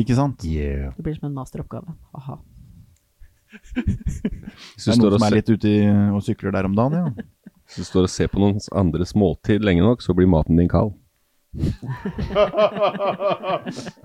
[0.00, 0.44] Ikke sant?
[0.46, 0.94] Yeah.
[0.96, 1.92] Det blir som en masteroppgave.
[2.16, 2.38] Aha.
[3.50, 5.70] Hvis Det er noen som er litt ute
[6.14, 7.06] og sykler der om dagen, ja.
[7.66, 10.70] hvis du står og ser på noen andres måltid lenge nok, så blir maten din
[10.70, 10.92] kald.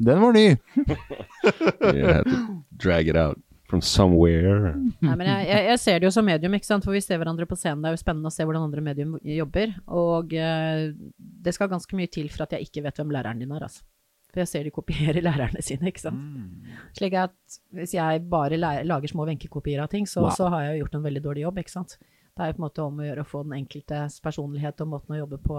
[0.00, 0.56] Den var ny!
[1.94, 4.74] You have to drag it out from somewhere.
[5.00, 6.84] Nei, men jeg, jeg, jeg ser det jo som medium, ikke sant?
[6.84, 7.84] for vi ser hverandre på scenen.
[7.84, 9.74] Det er jo spennende å se hvordan andre medium jobber.
[9.86, 13.54] Og uh, det skal ganske mye til for at jeg ikke vet hvem læreren din
[13.54, 13.84] er, altså.
[14.30, 16.70] For jeg ser de kopierer lærerne sine, ikke sant.
[16.98, 17.34] Slik at
[17.74, 20.30] hvis jeg bare lager små venkekopier av ting, så, Wow.
[20.36, 21.96] så har jeg gjort en veldig dårlig jobb, ikke sant.
[22.30, 24.88] Det er jo på en måte om å gjøre å få den enkeltes personlighet og
[24.88, 25.56] måten å jobbe på.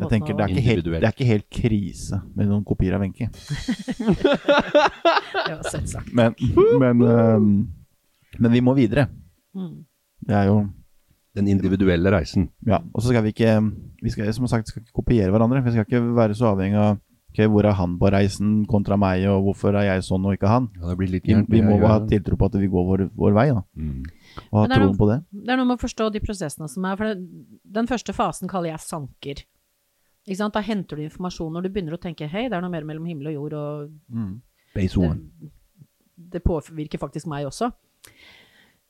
[0.00, 3.04] Jeg tenker, det er, ikke helt, det er ikke helt krise med noen kopier av
[3.04, 3.28] Wenche.
[5.44, 6.10] Det var søtt sagt.
[6.16, 6.34] Men,
[6.80, 7.50] men, øhm,
[8.38, 9.06] men vi må videre.
[9.54, 9.84] Mm.
[10.24, 10.64] Det er jo
[11.34, 12.48] Den individuelle reisen.
[12.66, 13.56] Ja, og så skal vi ikke
[14.02, 15.64] Vi skal som sagt skal ikke kopiere hverandre.
[15.64, 17.00] Vi skal ikke være så avhengig av
[17.34, 20.48] ok, hvor er han på reisen kontra meg, og hvorfor er jeg sånn og ikke
[20.52, 20.68] han.
[20.78, 23.34] Ja, det blir litt Vi, vi må ha tiltro på at vi går vår, vår
[23.34, 23.64] vei, da.
[23.74, 24.04] Mm.
[24.52, 25.18] Og ha troen noe- på det.
[25.34, 26.96] Det er noe med å forstå de prosessene som er.
[27.00, 27.26] For det,
[27.80, 29.42] den første fasen kaller jeg sanker.
[30.24, 30.54] Ikke sant?
[30.54, 33.04] Da henter du informasjon når du begynner å tenke hei, det er noe mer mellom
[33.10, 34.38] himmel og jord, og
[34.74, 35.50] Base det, one.
[36.16, 37.68] det påvirker faktisk meg også.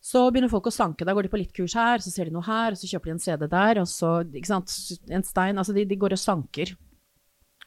[0.05, 1.05] Så begynner folk å sanke.
[1.09, 3.09] Da går de på litt kurs her, så ser de noe her, og så kjøper
[3.09, 4.75] de en CD der, og så ikke sant,
[5.09, 5.57] en stein.
[5.57, 6.75] Altså de, de går og sanker.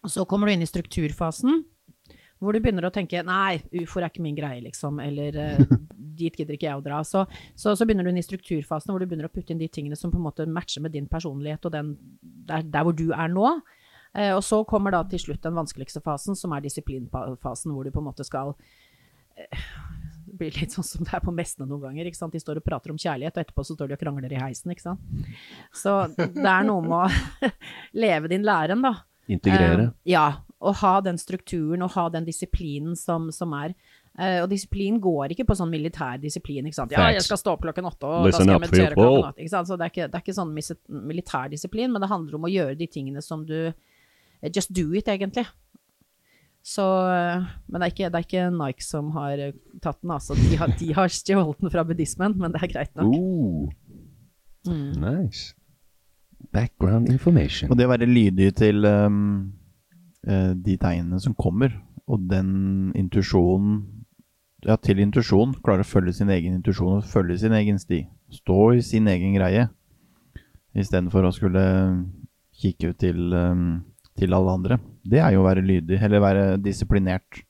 [0.06, 1.64] Og så kommer du inn i strukturfasen,
[2.38, 5.64] hvor du begynner å tenke nei, ufoer er ikke min greie, liksom, eller eh,
[6.20, 7.02] dit gidder ikke jeg å dra.
[7.08, 7.26] Så,
[7.58, 9.98] så, så begynner du inn i strukturfasen, hvor du begynner å putte inn de tingene
[9.98, 13.32] som på en måte matcher med din personlighet og den, der, der hvor du er
[13.34, 13.58] nå.
[14.14, 17.94] Eh, og så kommer da til slutt den vanskeligste fasen, som er disiplinfasen, hvor du
[17.94, 18.54] på en måte skal
[19.38, 19.66] eh,
[20.28, 22.10] det blir litt sånn som det er på messene noen ganger.
[22.10, 22.36] ikke sant?
[22.36, 24.74] De står og prater om kjærlighet, og etterpå så står de og krangler i heisen.
[24.74, 25.30] ikke sant?
[25.74, 27.52] Så det er noe med å
[28.04, 28.98] leve din læren, da.
[29.28, 29.90] Integrere.
[29.92, 30.26] Uh, ja,
[30.58, 33.76] og ha den strukturen og ha den disiplinen som, som er.
[34.18, 36.66] Uh, og disiplin går ikke på sånn militær disiplin.
[36.66, 36.96] ikke sant?
[36.96, 39.44] Ja, jeg skal stå opp klokken åtte, og Listen da skal jeg meditere klokken åtte.
[39.44, 39.70] ikke sant?
[39.70, 40.56] Så det er ikke, det er ikke sånn
[41.12, 44.88] militær disiplin, men det handler om å gjøre de tingene som du eh, Just do
[44.98, 45.46] it, egentlig.
[46.68, 49.40] Så, men det er, ikke, det er ikke Nike som har
[49.82, 50.36] tatt den, altså.
[50.36, 53.14] De har, de har stjålet den fra buddhismen, men det er greit nok.
[53.14, 53.76] Uh,
[54.68, 54.98] Mm.
[55.00, 55.54] nice.
[56.58, 57.70] Background information.
[57.72, 59.22] Og det å være lydig til øhm,
[60.28, 61.76] eh, de tegnene som kommer,
[62.08, 63.86] og den intuisjonen
[64.66, 65.52] Ja, til intuisjon.
[65.64, 68.00] Klare å følge sin egen intuisjon og følge sin egen sti.
[68.34, 69.68] Stå i sin egen greie.
[70.74, 71.62] Istedenfor å skulle
[72.58, 73.84] kikke ut til, um,
[74.18, 74.80] til alle andre.
[75.06, 77.44] Det er jo å være lydig, eller være disiplinert.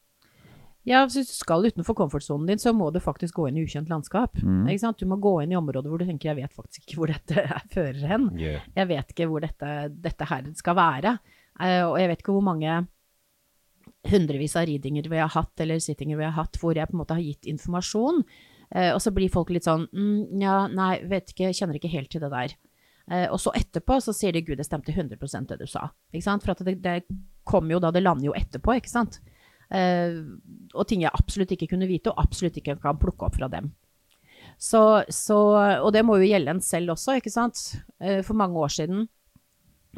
[0.88, 3.89] Ja, hvis du skal utenfor komfortsonen din, så må du faktisk gå inn i ukjent
[3.91, 4.38] landskap.
[4.39, 4.69] Mm.
[4.95, 7.43] Du må gå inn i områder hvor du tenker 'jeg vet faktisk ikke hvor dette
[7.76, 8.30] fører hen'.
[8.39, 8.63] Yeah.
[8.76, 11.19] Jeg vet ikke hvor dette, dette her skal være.
[11.60, 12.88] Uh, og jeg vet ikke hvor mange
[14.08, 17.04] hundrevis av readinger vi har hatt, eller sittinger vi har hatt, hvor jeg på en
[17.04, 18.23] måte har gitt informasjon.
[18.71, 22.12] Uh, og så blir folk litt sånn mm, 'ja, nei, vet ikke, kjenner ikke helt
[22.12, 22.56] til det der'.
[23.12, 25.19] Uh, og så etterpå så sier de 'gud, det stemte 100
[25.52, 25.91] det du sa'.
[26.13, 26.43] Ikke sant?
[26.43, 27.04] For at det, det
[27.43, 29.19] kommer jo da, det lander jo etterpå, ikke sant.
[29.74, 30.22] Eh,
[30.74, 33.72] og ting jeg absolutt ikke kunne vite, og absolutt ikke kan plukke opp fra dem.
[34.58, 35.38] Så, så,
[35.84, 37.60] og det må jo gjelde en selv også, ikke sant.
[38.02, 39.06] Eh, for mange år siden,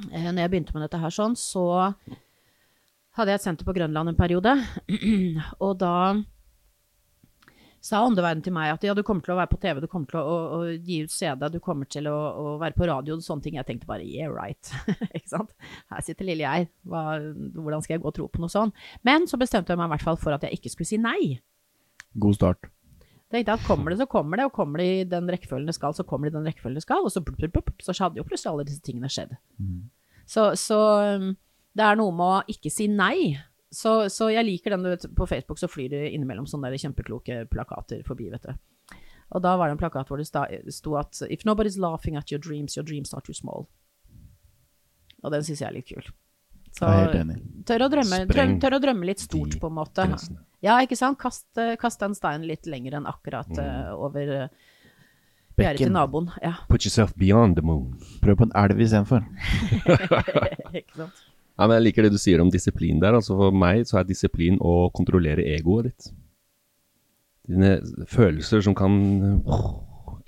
[0.09, 1.93] eh, når jeg begynte med dette her sånn, så
[3.15, 4.55] hadde jeg et senter på Grønland en periode.
[5.65, 5.95] og da
[7.83, 10.09] sa åndeverden til meg at ja, du kommer til å være på TV, du kommer
[10.11, 13.15] til å, å, å gi ut CD, du kommer til å, å være på radio
[13.15, 13.59] og sånne ting.
[13.59, 14.71] Jeg tenkte bare yeah, right.
[15.17, 15.53] ikke sant?
[15.93, 16.71] Her sitter lille jeg.
[16.89, 17.05] Hva,
[17.55, 18.89] hvordan skal jeg gå og tro på noe sånt?
[19.07, 21.39] Men så bestemte jeg meg i hvert fall for at jeg ikke skulle si nei.
[22.19, 22.71] God start.
[23.29, 25.93] Tenkte at kommer det, så kommer det, og kommer det i den rekkefølgen det skal,
[25.93, 28.17] så kommer det i den rekkefølgen det skal, og så, blup, blup, blup, så hadde
[28.17, 29.35] jo plutselig alle disse tingene skjedd.
[30.29, 30.79] Så, så
[31.21, 31.27] um,
[31.77, 33.37] det er noe med å ikke si nei.
[33.71, 36.81] Så, så jeg liker den du vet, på Facebook, så flyr det innimellom sånne der
[36.81, 38.97] kjempekloke plakater forbi, vet du.
[39.37, 42.41] Og da var det en plakat hvor det sto at If nobody's laughing at your
[42.41, 43.67] dreams, your dreams are too small.
[45.21, 46.09] Og den syns jeg er litt kul.
[46.73, 46.87] Så
[47.67, 50.05] tør å, drømme, tør, tør å drømme litt stort, på en måte.
[50.05, 50.43] grensene.
[50.65, 51.19] Ja, ikke sant?
[51.21, 54.67] Kast, eh, kast den steinen litt lenger enn akkurat eh, over uh,
[55.59, 56.29] gjerdet til naboen.
[56.43, 57.97] Ja, Put yourself beyond the moon.
[58.23, 59.25] Prøv på en elv istedenfor.
[60.81, 61.23] ikke sant.
[61.59, 63.17] Ja, men Jeg liker det du sier om disiplin der.
[63.19, 66.11] altså For meg så er disiplin å kontrollere egoet ditt.
[67.49, 68.93] Dine følelser som kan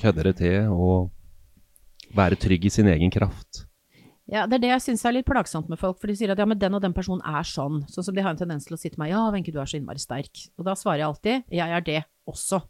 [0.02, 1.12] kødde det til, og
[2.18, 3.66] være trygg i sin egen kraft.
[4.32, 6.40] Ja, det er det jeg syns er litt plagsomt med folk, for de sier at
[6.40, 7.82] ja, men den og den personen er sånn.
[7.92, 9.70] Sånn som de har en tendens til å si til meg ja, Wenche, du er
[9.70, 10.46] så innmari sterk.
[10.60, 12.62] Og da svarer jeg alltid jeg er det også.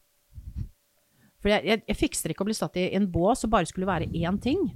[1.42, 3.90] For jeg, jeg, jeg fikser ikke å bli satt i en bås og bare skulle
[3.90, 4.68] være én ting.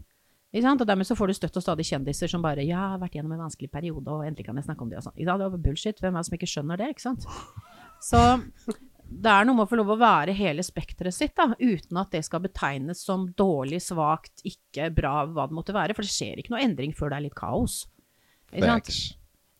[0.56, 0.80] Ikke sant?
[0.80, 3.16] Og dermed så får du støtt og stadig kjendiser som bare 'ja, jeg har vært
[3.18, 5.18] gjennom en vanskelig periode, og endelig kan jeg snakke om det', og sånn.
[5.20, 6.00] Det var bullshit.
[6.00, 7.26] Hvem er det som ikke skjønner det, ikke sant?
[8.00, 8.20] Så
[9.06, 12.12] det er noe med å få lov å være hele spekteret sitt, da, uten at
[12.12, 15.94] det skal betegnes som dårlig, svakt, ikke bra, hva det måtte være.
[15.94, 17.86] For det skjer ikke noe endring før det er litt kaos.
[18.54, 18.92] Ikke sant?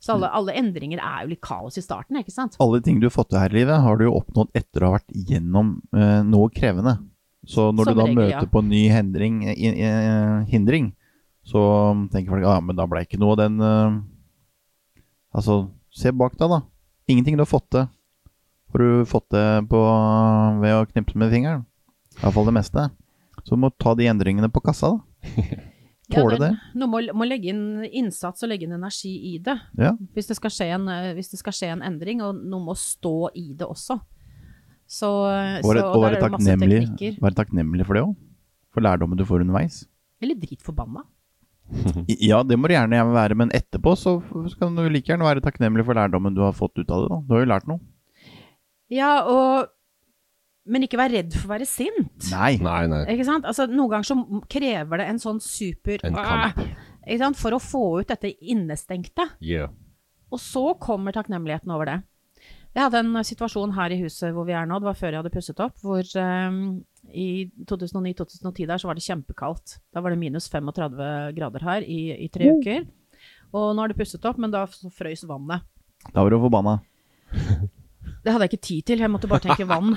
[0.06, 2.58] Så alle, alle endringer er jo litt kaos i starten, ikke sant?
[2.62, 4.92] Alle ting du har fått til her i livet, har du jo oppnådd etter å
[4.92, 7.00] ha vært gjennom eh, noe krevende.
[7.46, 8.52] Så når Som du da regel, møter ja.
[8.52, 9.90] på en ny hindring, i, i,
[10.50, 10.92] hindring,
[11.46, 11.62] så
[12.14, 13.98] tenker folk ja, men da ble ikke noe av den eh,
[15.36, 16.62] Altså, se bak deg, da.
[17.12, 17.90] Ingenting du har fått til,
[18.72, 19.82] har du fått til på,
[20.62, 21.66] ved å knipse med fingeren.
[22.22, 22.86] Iallfall det meste.
[23.44, 25.58] Så du må ta de endringene på kassa, da.
[26.14, 26.52] Tåle det.
[26.78, 29.56] Noe må, må legge inn innsats og legge inn energi i det.
[29.82, 29.96] Ja.
[30.14, 32.76] Hvis det, skal skje en, eh, hvis det skal skje en endring, og noe må
[32.78, 33.98] stå i det også.
[34.96, 38.16] Så, Og være, så og være, det masse takknemlig, takknemlig for det òg.
[38.76, 39.82] For lærdommen du får underveis.
[40.24, 41.04] Eller dritforbanna.
[42.30, 45.42] Ja, det må du gjerne være, men etterpå så så kan du like gjerne være
[45.42, 47.10] takknemlig for lærdommen du har fått ut av det.
[47.10, 47.18] da.
[47.26, 47.82] Du har jo lært noe.
[48.94, 49.72] Ja, og
[50.66, 52.30] Men ikke vær redd for å være sint.
[52.32, 52.56] Nei.
[52.58, 53.04] Nei, nei.
[53.14, 53.46] Ikke sant?
[53.46, 54.16] Altså, noen ganger så
[54.50, 56.58] krever det en sånn super En kamp.
[57.06, 57.38] Ikke sant?
[57.38, 59.28] For å få ut dette innestengte.
[59.46, 59.70] Yeah.
[60.34, 62.00] Og så kommer takknemligheten over det.
[62.76, 65.22] Jeg hadde en situasjon her i huset hvor vi er nå, det var før jeg
[65.22, 66.58] hadde pusset opp, hvor um,
[67.08, 69.78] i 2009-2010 der så var det kjempekaldt.
[69.96, 72.84] Da var det minus 35 grader her i, i tre uker.
[73.56, 75.64] Og nå har det pusset opp, men da frøys vannet.
[76.12, 76.78] Da var du forbanna.
[78.26, 79.96] Det hadde jeg ikke tid til, jeg måtte bare tenke vann.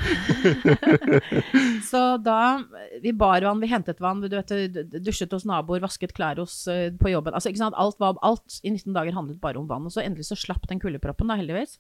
[1.91, 2.61] så da
[3.03, 4.53] Vi bar vann, vi hentet vann, du vet,
[5.01, 7.37] dusjet hos naboer, vasket klær hos, eh, på jobben.
[7.37, 7.77] Altså, ikke sant?
[7.81, 9.89] Alt, var, alt i 19 dager handlet bare om vann.
[9.89, 11.79] Og så endelig så slapp den kuldeproppen, da, heldigvis.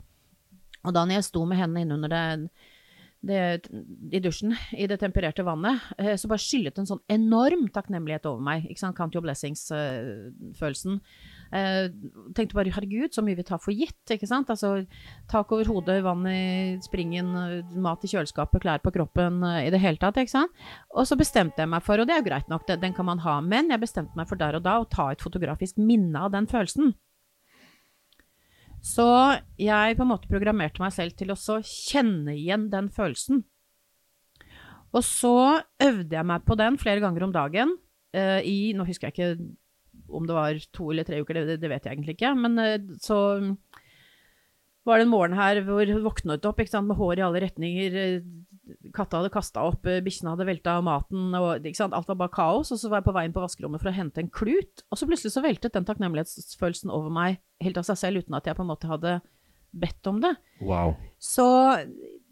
[0.88, 2.50] Og da når jeg sto med hendene innunder det,
[3.28, 3.70] det,
[4.14, 8.44] i dusjen, i det tempererte vannet, eh, så bare skyllet en sånn enorm takknemlighet over
[8.44, 8.68] meg.
[8.70, 8.96] Ikke sant?
[8.96, 11.00] Count your blessings-følelsen.
[11.48, 11.88] Eh,
[12.36, 13.98] tenkte bare herregud, så mye vi tar for gitt.
[14.14, 14.50] ikke sant?
[14.52, 14.86] Altså
[15.30, 19.70] tak over hodet, vann i springen, eh, mat i kjøleskapet, klær på kroppen, eh, i
[19.74, 20.16] det hele tatt.
[20.16, 20.52] ikke sant?
[20.94, 23.18] Og så bestemte jeg meg for, og det er jo greit nok, den kan man
[23.18, 26.32] ha, men jeg bestemte meg for der og da å ta et fotografisk minne av
[26.32, 26.94] den følelsen.
[28.88, 29.06] Så
[29.60, 33.42] jeg på en måte programmerte meg selv til å kjenne igjen den følelsen.
[34.96, 37.74] Og så øvde jeg meg på den flere ganger om dagen
[38.16, 41.68] uh, i Nå husker jeg ikke om det var to eller tre uker, det, det
[41.68, 42.32] vet jeg egentlig ikke.
[42.40, 43.18] Men uh, så
[44.88, 47.98] var det en morgen her hvor hun våknet opp sant, med hår i alle retninger.
[48.02, 52.72] eh, Katta hadde kasta opp, eh, bikkjene hadde velta maten, og alt var bare kaos.
[52.72, 55.08] Og så var jeg på veien på vaskerommet for å hente en klut, og så
[55.08, 58.64] plutselig så veltet den takknemlighetsfølelsen over meg helt av seg selv, uten at jeg på
[58.64, 59.18] en måte hadde
[59.76, 60.34] bedt om det.
[60.64, 60.96] Wow.
[61.20, 61.46] Så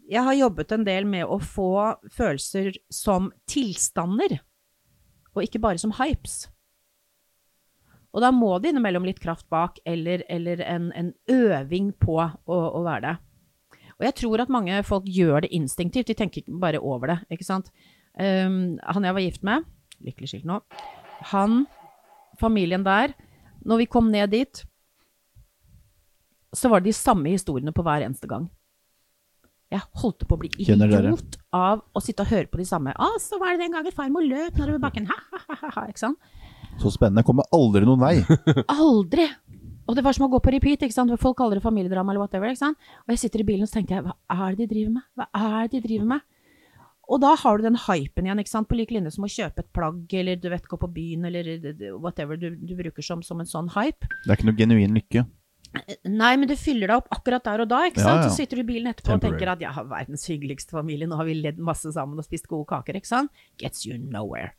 [0.09, 1.71] jeg har jobbet en del med å få
[2.13, 4.39] følelser som tilstander,
[5.35, 6.47] og ikke bare som hypes.
[8.15, 12.57] Og da må det innimellom litt kraft bak, eller, eller en, en øving på å,
[12.79, 13.15] å være det.
[13.97, 17.17] Og jeg tror at mange folk gjør det instinktivt, de tenker ikke bare over det,
[17.33, 17.71] ikke sant.
[18.17, 19.65] Um, han jeg var gift med,
[20.05, 20.61] lykkelig skilt nå,
[21.33, 21.63] han,
[22.41, 23.13] familien der,
[23.65, 24.61] når vi kom ned dit,
[26.55, 28.47] så var det de samme historiene på hver eneste gang.
[29.73, 32.93] Jeg holdt på å bli idiot av å sitte og høre på de samme.
[32.95, 35.87] Å, så var det den gangen farmor løp nedover bakken, ha, ha, ha, ha, ha,
[35.91, 36.36] ikke sant?
[36.81, 37.23] Så spennende.
[37.25, 38.15] Kommer aldri noen vei.
[38.73, 39.27] Aldri!
[39.87, 41.13] Og det var som å gå på repeat, ikke sant?
[41.21, 42.77] Folk kaller det familiedrama eller whatever, ikke sant?
[43.07, 44.17] Og jeg sitter i bilen og så tenker jeg, hva
[44.49, 45.05] er det de driver med?
[45.15, 45.27] Hva
[45.61, 46.25] er det de driver med?
[47.07, 48.67] Og da har du den hypen igjen, ikke sant?
[48.67, 51.47] På lik linje som å kjøpe et plagg, eller du vet, gå på byen, eller
[52.03, 54.09] whatever du, du bruker som, som en sånn hype.
[54.25, 55.23] Det er ikke noe genuin lykke.
[56.07, 58.25] Nei, men du fyller deg opp akkurat der og da, ikke Ja, sant?
[58.25, 58.27] ja.
[58.27, 59.23] Så sitter du i bilen etterpå Temporary.
[59.23, 62.27] og tenker at jeg har verdens hyggeligste familie, nå har vi ledd masse sammen og
[62.27, 63.31] spist gode kaker, ikke sant?
[63.61, 64.51] Gets you nowhere.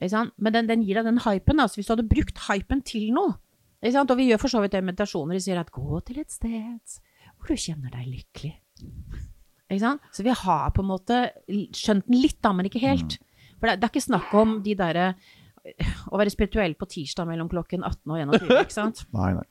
[0.00, 3.38] Men den, den gir deg den hypen, altså hvis du hadde brukt hypen til noe?
[3.86, 6.32] Og vi gjør for så vidt det i meditasjoner, vi sier at gå til et
[6.32, 6.98] sted
[7.36, 8.54] hvor du kjenner deg lykkelig.
[10.14, 11.18] Så vi har på en måte
[11.74, 13.18] skjønt den litt da, men ikke helt.
[13.58, 15.10] For det, det er ikke snakk om de derre
[16.12, 19.04] å være spirituell på tirsdag mellom klokken 18 og 21, ikke sant?
[19.16, 19.46] Nei, nei.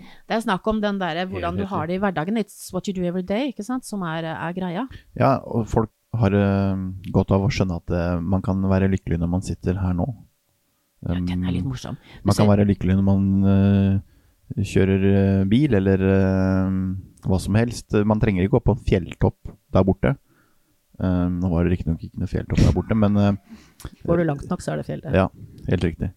[0.00, 2.38] Det er snakk om den der, hvordan du har det i hverdagen.
[2.40, 3.84] It's what you do every day, ikke sant?
[3.84, 4.86] som er, er greia.
[5.18, 6.76] Ja, og folk har eh,
[7.14, 10.06] godt av å skjønne at eh, man kan være lykkelig når man sitter her nå.
[11.06, 11.96] Ja, den er litt Um, morsom.
[11.96, 16.02] Du Man kan være lykkelig når man eh, kjører bil, eller
[17.24, 17.94] hva som helst.
[18.04, 20.14] Man trenger ikke gå på en fjelltopp der borte.
[21.00, 23.16] Eh, nå var det riktignok ikke noe fjelltopp der borte, men
[24.04, 25.00] Går du langt nok, så er det fjell.
[25.06, 25.14] der.
[25.22, 25.28] ja,
[25.70, 26.10] helt riktig.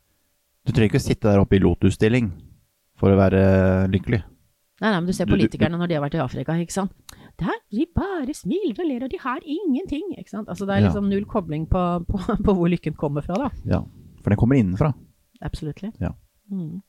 [0.65, 2.31] Du trenger ikke å sitte der oppe i lotusstilling
[2.99, 3.43] for å være
[3.91, 4.21] lykkelig.
[4.81, 6.71] Nei, nei, men du ser Du- du- politikerne når de har vært i Afrika, ikke
[6.75, 6.91] sant.
[7.41, 10.49] Der, de bare smiler og ler, og de har ingenting, ikke sant.
[10.51, 13.49] Altså det er liksom null kobling på, på, på hvor lykken kommer fra, da.
[13.65, 13.79] Ja,
[14.21, 14.93] for den kommer innenfra.
[15.41, 15.81] Absolutt.
[15.99, 16.13] Ja.
[16.51, 16.83] Mm.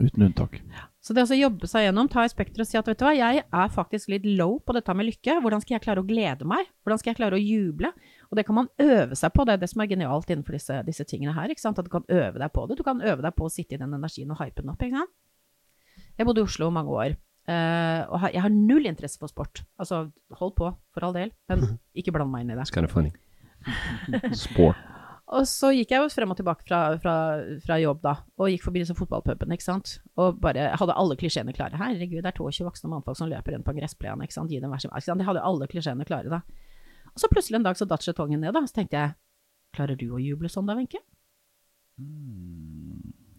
[0.00, 0.56] Uten unntak.
[1.02, 3.12] Så det å jobbe seg gjennom, ta i spekteret og si at vet du hva,
[3.14, 5.36] jeg er faktisk litt low på dette med lykke.
[5.44, 6.70] Hvordan skal jeg klare å glede meg?
[6.82, 7.90] Hvordan skal jeg klare å juble?
[8.30, 9.44] Og det kan man øve seg på.
[9.46, 11.52] Det er det som er genialt innenfor disse, disse tingene her.
[11.52, 11.78] ikke sant?
[11.78, 12.78] At du kan øve deg på det.
[12.80, 14.82] Du kan øve deg på å sitte i den energien og hype den opp.
[14.82, 15.14] ikke sant?
[16.16, 17.18] Jeg bodde i Oslo mange år.
[17.50, 19.64] Eh, og jeg har null interesse for sport.
[19.80, 20.04] Altså,
[20.38, 21.64] hold på, for all del, men
[21.98, 22.66] ikke bland meg inn i det.
[22.66, 23.14] It's kind of funny.
[24.34, 24.80] Sport.
[25.32, 27.14] Og så gikk jeg jo frem og tilbake fra, fra,
[27.62, 29.94] fra jobb da, og gikk forbi disse fotballpubene, ikke sant.
[30.20, 31.78] Og bare hadde alle klisjeene klare.
[31.80, 34.52] Herregud, det er 22 voksne mannfolk som løper rundt på en gressplen, ikke sant.
[34.52, 34.92] Gi dem hver sin?
[34.92, 36.42] Jeg hadde alle klisjeene klare da.
[37.14, 38.64] Og så plutselig en dag så datt skjetongen ned, da.
[38.68, 39.16] Så tenkte jeg,
[39.76, 41.00] klarer du å juble sånn da, Wenche?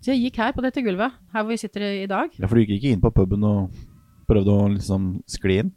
[0.03, 2.33] Så jeg gikk her på dette gulvet, her hvor vi sitter i dag.
[2.39, 3.75] Ja, for du gikk ikke inn på puben og
[4.29, 5.71] prøvde å liksom skli inn?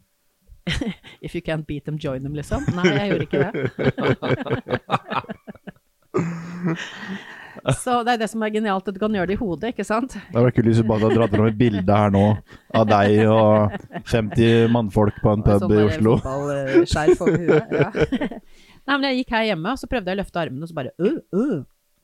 [1.25, 2.65] If you can't beat them, join them, liksom.
[2.75, 3.51] Nei, jeg gjorde ikke det.
[7.77, 9.85] Så det er det som er genialt, at du kan gjøre det i hodet, ikke
[9.87, 10.13] sant?
[10.15, 12.25] Det hadde vært kult hvis du bare hadde dratt fram et bilde her nå
[12.79, 13.73] av deg og
[14.11, 16.13] 50 mannfolk på en pub Sånn i Oslo.
[16.23, 17.73] fotballskjerf over huet.
[17.73, 17.89] Ja.
[18.87, 20.77] Nei, men jeg gikk her hjemme, og så prøvde jeg å løfte armene, og så
[20.77, 21.57] bare uh, uh,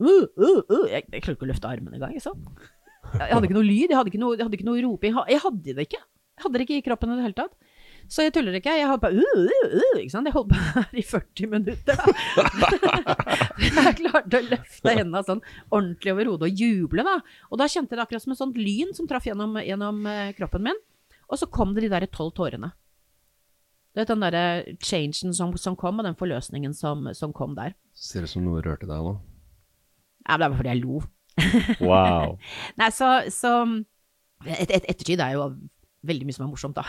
[0.04, 0.84] uh, uh, uh.
[0.90, 2.66] Jeg, jeg klarte ikke å løfte armene engang, ikke sant?
[3.14, 5.14] Jeg hadde ikke noe lyd, jeg hadde ikke noe, jeg hadde ikke noe rope.
[5.30, 6.02] Jeg hadde det ikke.
[6.34, 7.54] Jeg hadde det ikke i kroppen i det hele tatt.
[8.10, 8.74] Så jeg tuller ikke.
[8.76, 10.28] Jeg holdt på uh, uh, uh, ikke sant?
[10.28, 12.00] Jeg holdt på her i 40 minutter.
[13.64, 17.14] Jeg klarte å løfte hendene sånn ordentlig over hodet og juble, da.
[17.48, 20.32] Og da kjente jeg det akkurat som et sånt lyn som traff gjennom, gjennom eh,
[20.36, 20.80] kroppen min.
[21.30, 22.72] Og så kom det de der tolv tårene.
[23.94, 27.76] Du vet den derre changen som, som kom, og den forløsningen som, som kom der.
[27.94, 29.14] Ser ut som noe rørte deg nå.
[30.26, 31.04] Ja, men det var fordi jeg lo.
[31.80, 32.36] Wow.
[32.80, 33.54] Nei, så, så
[34.44, 35.48] et, et, Ettertid er jo
[36.06, 36.84] veldig mye som er morsomt, da.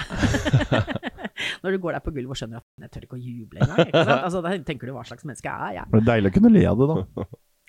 [1.63, 3.89] Når du går der på gulvet og skjønner at jeg tør ikke å juble engang.
[3.95, 5.89] Altså, Da tenker du hva slags menneske er jeg?
[5.91, 7.25] Det er deilig å kunne le av det, da.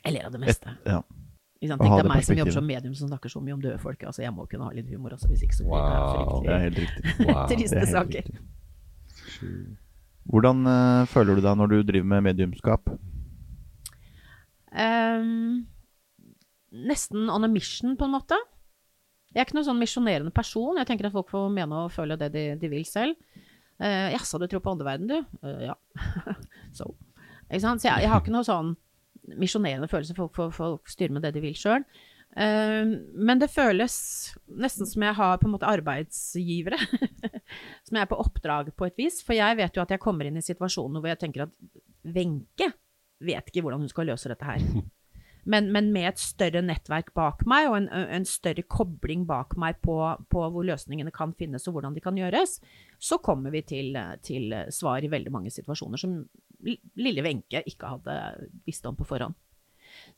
[0.07, 0.75] Jeg ler av det meste.
[0.87, 1.01] Ja.
[1.57, 3.79] Å ha Tenk er meg som jobber som medium som snakker så mye om døde
[3.81, 4.03] folk.
[4.07, 6.53] Altså, jeg må kunne ha litt humor også, hvis ikke så blir det Wow, Det
[6.53, 7.15] er fryktelig helt riktig.
[7.31, 7.47] Wow.
[7.51, 8.29] triste er helt saker.
[8.29, 9.57] riktig.
[10.27, 12.93] Hvordan uh, føler du deg når du driver med mediumskap?
[14.77, 15.65] Um,
[16.91, 18.39] nesten on a mission, på en måte.
[19.35, 20.79] Jeg er ikke noen sånn misjonerende person.
[20.81, 23.19] Jeg tenker at folk får mene og føle det de, de vil selv.
[23.77, 25.19] Uh, Jaså, du tror på åndeverden, du?
[25.45, 25.77] Uh, ja.
[26.79, 26.95] so.
[27.51, 27.83] Ikke sant?
[27.83, 28.75] Så jeg, jeg har ikke noe sånn
[29.37, 30.17] misjonerende følelse.
[30.17, 31.85] Folk får folk styre med det de vil sjøl.
[32.37, 33.95] men det føles
[34.61, 36.79] nesten som jeg har på en måte arbeidsgivere.
[37.87, 39.21] som jeg er på oppdrag på et vis.
[39.25, 41.55] For jeg vet jo at jeg kommer inn i situasjoner hvor jeg tenker at
[42.07, 42.71] Wenche
[43.25, 44.63] vet ikke hvordan hun skal løse dette her.
[45.47, 49.79] Men, men med et større nettverk bak meg, og en, en større kobling bak meg
[49.85, 49.95] på,
[50.33, 52.59] på hvor løsningene kan finnes og hvordan de kan gjøres,
[52.99, 53.95] så kommer vi til,
[54.27, 56.19] til svar i veldig mange situasjoner som
[56.99, 58.17] lille Wenche ikke hadde
[58.67, 59.37] visst om på forhånd.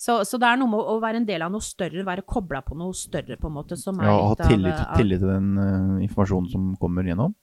[0.00, 2.62] Så, så det er noe med å være en del av noe større, være kobla
[2.64, 5.50] på noe større, på en måte, som er Ja, ha tillit, av- tillit til den
[5.58, 7.34] uh, informasjonen som kommer gjennom?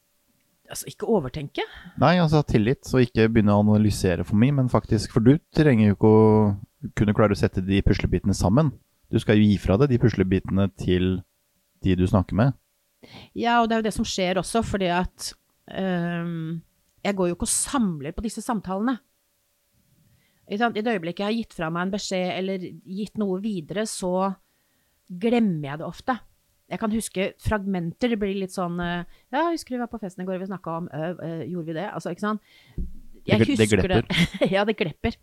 [0.66, 1.62] Altså, ikke overtenke.
[2.02, 5.36] Nei, altså ha tillit, så ikke begynne å analysere for mye, men faktisk For du
[5.54, 6.24] trenger jo ikke å
[6.96, 8.72] kunne klare å sette de puslebitene sammen.
[9.12, 11.22] Du skal jo gi fra deg de puslebitene til
[11.86, 12.54] de du snakker med.
[13.38, 15.34] Ja, og det er jo det som skjer også, fordi at
[15.78, 16.62] um,
[17.06, 18.98] Jeg går jo ikke og samler på disse samtalene.
[20.50, 24.32] I det øyeblikket jeg har gitt fra meg en beskjed eller gitt noe videre, så
[25.10, 26.16] glemmer jeg det ofte.
[26.70, 28.10] Jeg kan huske fragmenter.
[28.14, 30.48] Det blir litt sånn øh, Ja, husker du vi var på festen i går, vi
[30.50, 31.84] snakka om øh, øh, Gjorde vi det?
[31.94, 32.42] Altså, ikke sant?
[33.26, 34.02] Jeg Det- det Glepper.
[34.02, 34.50] det.
[34.56, 35.18] ja, det glepper.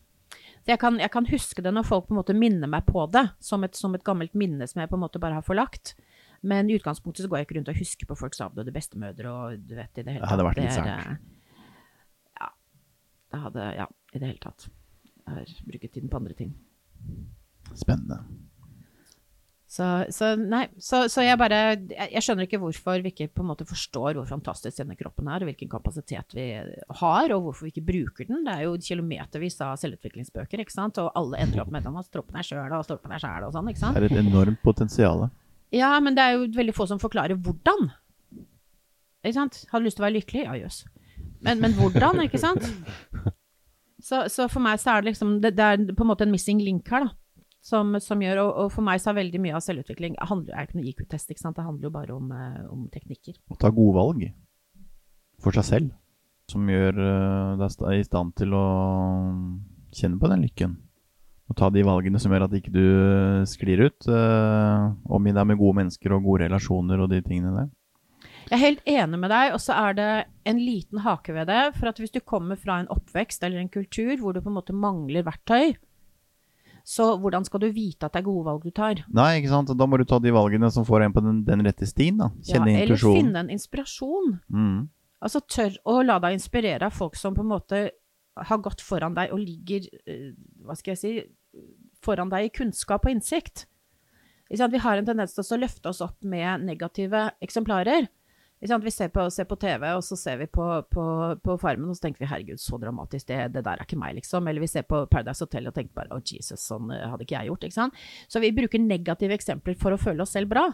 [0.62, 3.02] Så jeg kan, jeg kan huske det når folk på en måte minner meg på
[3.10, 5.96] det, som et, som et gammelt minne som jeg på en måte bare har forlagt.
[6.46, 9.66] Men i utgangspunktet så går jeg ikke rundt og husker på folks avdøde bestemødre og
[9.66, 10.28] du vet i det hele tatt.
[10.28, 10.86] Det hadde vært litt sært.
[12.38, 12.48] Ja.
[13.32, 14.68] Det hadde Ja, i det hele tatt.
[15.22, 16.54] Jeg har brukt tiden på andre ting.
[17.78, 18.18] Spennende.
[19.72, 23.48] Så, så nei, så, så jeg bare jeg, skjønner ikke hvorfor vi ikke på en
[23.54, 26.44] måte forstår hvor fantastisk denne kroppen er, og hvilken kapasitet vi
[26.98, 28.42] har, og hvorfor vi ikke bruker den.
[28.44, 32.36] Det er jo kilometervis av selvutviklingsbøker, ikke sant, og alle ender opp med at stroppen
[32.36, 33.96] er sjøl og stolpen er sjæl og sånn, ikke sant.
[33.96, 35.24] Det er et enormt potensial.
[35.72, 37.88] Ja, men det er jo veldig få som forklarer hvordan.
[39.24, 39.62] Ikke sant?
[39.72, 40.44] Har du lyst til å være lykkelig?
[40.50, 40.82] Ja, jøss.
[41.40, 42.68] Men, men hvordan, ikke sant?
[44.02, 46.32] Så, så for meg så er det liksom Det, det er på en måte en
[46.32, 47.12] missing link her, da.
[47.62, 50.66] Som, som gjør, og, og for meg så er veldig mye av selvutvikling handler, er
[50.66, 51.54] ikke noe IQ-test, ikke sant.
[51.54, 53.36] Det handler jo bare om, eh, om teknikker.
[53.54, 54.24] Å ta gode valg
[55.42, 55.92] for seg selv,
[56.50, 58.64] som gjør eh, deg i stand til å
[59.94, 60.74] kjenne på den lykken.
[61.52, 64.10] Og ta de valgene som gjør at ikke du eh, sklir ut.
[64.10, 67.70] Omgi deg med gode mennesker og gode relasjoner og de tingene der.
[68.50, 70.10] Jeg er helt enig med deg, og så er det
[70.50, 71.62] en liten hake ved det.
[71.78, 74.58] For at hvis du kommer fra en oppvekst eller en kultur hvor du på en
[74.58, 75.76] måte mangler verktøy,
[76.84, 79.04] Så hvordan skal du vite at det er gode valg du tar?
[79.14, 79.70] Nei, ikke sant.
[79.78, 82.18] Da må du ta de valgene som får en på den, den rette stien.
[82.18, 82.32] da.
[82.46, 84.36] Kjenne ja, eller finne en inspirasjon.
[84.50, 84.78] Mm.
[85.22, 87.82] Altså tørr å la deg inspirere av folk som på en måte
[88.48, 90.32] har gått foran deg og ligger, eh,
[90.64, 91.12] hva skal jeg si,
[92.02, 93.66] foran deg i kunnskap og innsikt.
[94.52, 98.08] Vi har en tendens til å løfte oss opp med negative eksemplarer.
[98.62, 101.04] Vi ser på, ser på TV, og så ser vi på, på,
[101.42, 104.14] på Farmen, og så tenker vi herregud, så dramatisk, det, det der er ikke meg,
[104.20, 104.46] liksom.
[104.46, 107.40] Eller vi ser på Paradise Hotel og tenker bare å Jesus, sånn eh, hadde ikke
[107.40, 107.66] jeg gjort.
[107.66, 108.04] ikke sant?
[108.30, 110.68] Så vi bruker negative eksempler for å føle oss selv bra.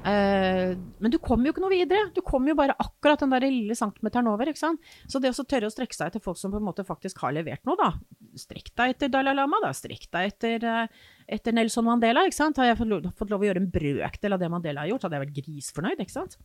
[0.00, 2.10] Eh, men du kommer jo ikke noe videre.
[2.16, 4.48] Du kommer jo bare akkurat den der lille centimeteren over.
[4.48, 4.92] ikke sant?
[5.08, 7.34] Så det å tørre å strekke seg etter folk som på en måte faktisk har
[7.36, 7.92] levert noe, da.
[8.40, 9.72] Strekk deg etter Dalai Lama, da.
[9.76, 11.02] Strekk deg etter, eh,
[11.36, 12.24] etter Nelson Mandela.
[12.28, 12.60] ikke sant?
[12.60, 15.08] Har jeg fått lov, fått lov å gjøre en brøkdel av det Mandela har gjort,
[15.08, 16.00] hadde jeg vært grisfornøyd.
[16.00, 16.40] ikke sant?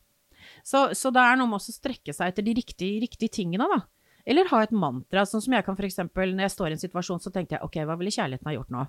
[0.66, 3.84] Så, så det er noe med å strekke seg etter de riktige, riktige tingene, da.
[4.26, 7.22] Eller ha et mantra, sånn som jeg kan eksempel, når jeg står i en situasjon,
[7.22, 8.88] så tenkte jeg ok, hva ville kjærligheten ha gjort nå?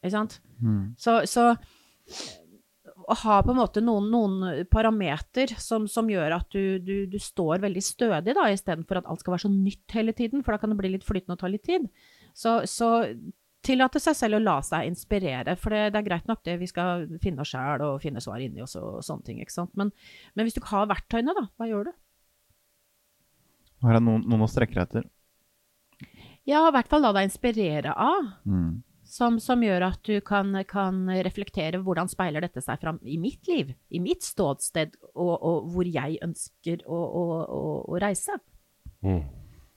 [0.00, 0.38] Ikke sant?
[1.00, 1.50] Så, så
[3.04, 7.18] å ha på en måte noen, noen parameter som, som gjør at du, du, du
[7.20, 10.62] står veldig stødig, da, istedenfor at alt skal være så nytt hele tiden, for da
[10.62, 11.88] kan det bli litt flytende og ta litt tid.
[12.32, 12.90] Så, så
[13.64, 16.68] tillate seg selv å la seg inspirere, for det, det er greit nok det, vi
[16.70, 19.72] skal finne oss sjæl og finne svar inni oss og sånne ting, ikke sant.
[19.80, 19.92] Men,
[20.34, 21.92] men hvis du ikke har verktøyene, da, hva gjør du?
[23.84, 25.08] Her er noen, noen å strekke deg etter.
[26.48, 28.34] Ja, i hvert fall la deg inspirere av.
[28.44, 28.82] Mm.
[29.04, 33.44] Som, som gjør at du kan, kan reflektere hvordan speiler dette seg fram i mitt
[33.50, 37.62] liv, i mitt ståsted, og, og hvor jeg ønsker å, å, å,
[37.92, 38.38] å reise.
[39.04, 39.20] Mm.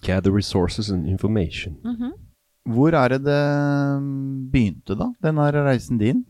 [0.07, 1.77] Gather resources and information.
[1.83, 2.15] Mhm.
[2.67, 3.43] Hvor er det det
[4.51, 5.11] begynte, da?
[5.23, 6.25] Den her reisen din?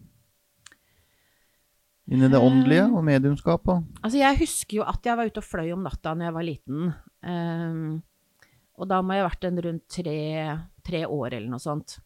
[2.07, 3.88] Inn i det åndelige og mediumskapet?
[3.99, 6.45] Altså, jeg husker jo at jeg var ute og fløy om natta når jeg var
[6.47, 6.91] liten.
[7.25, 7.97] Um,
[8.77, 10.19] og da må jeg ha vært en rundt tre,
[10.85, 11.97] tre år eller noe sånt.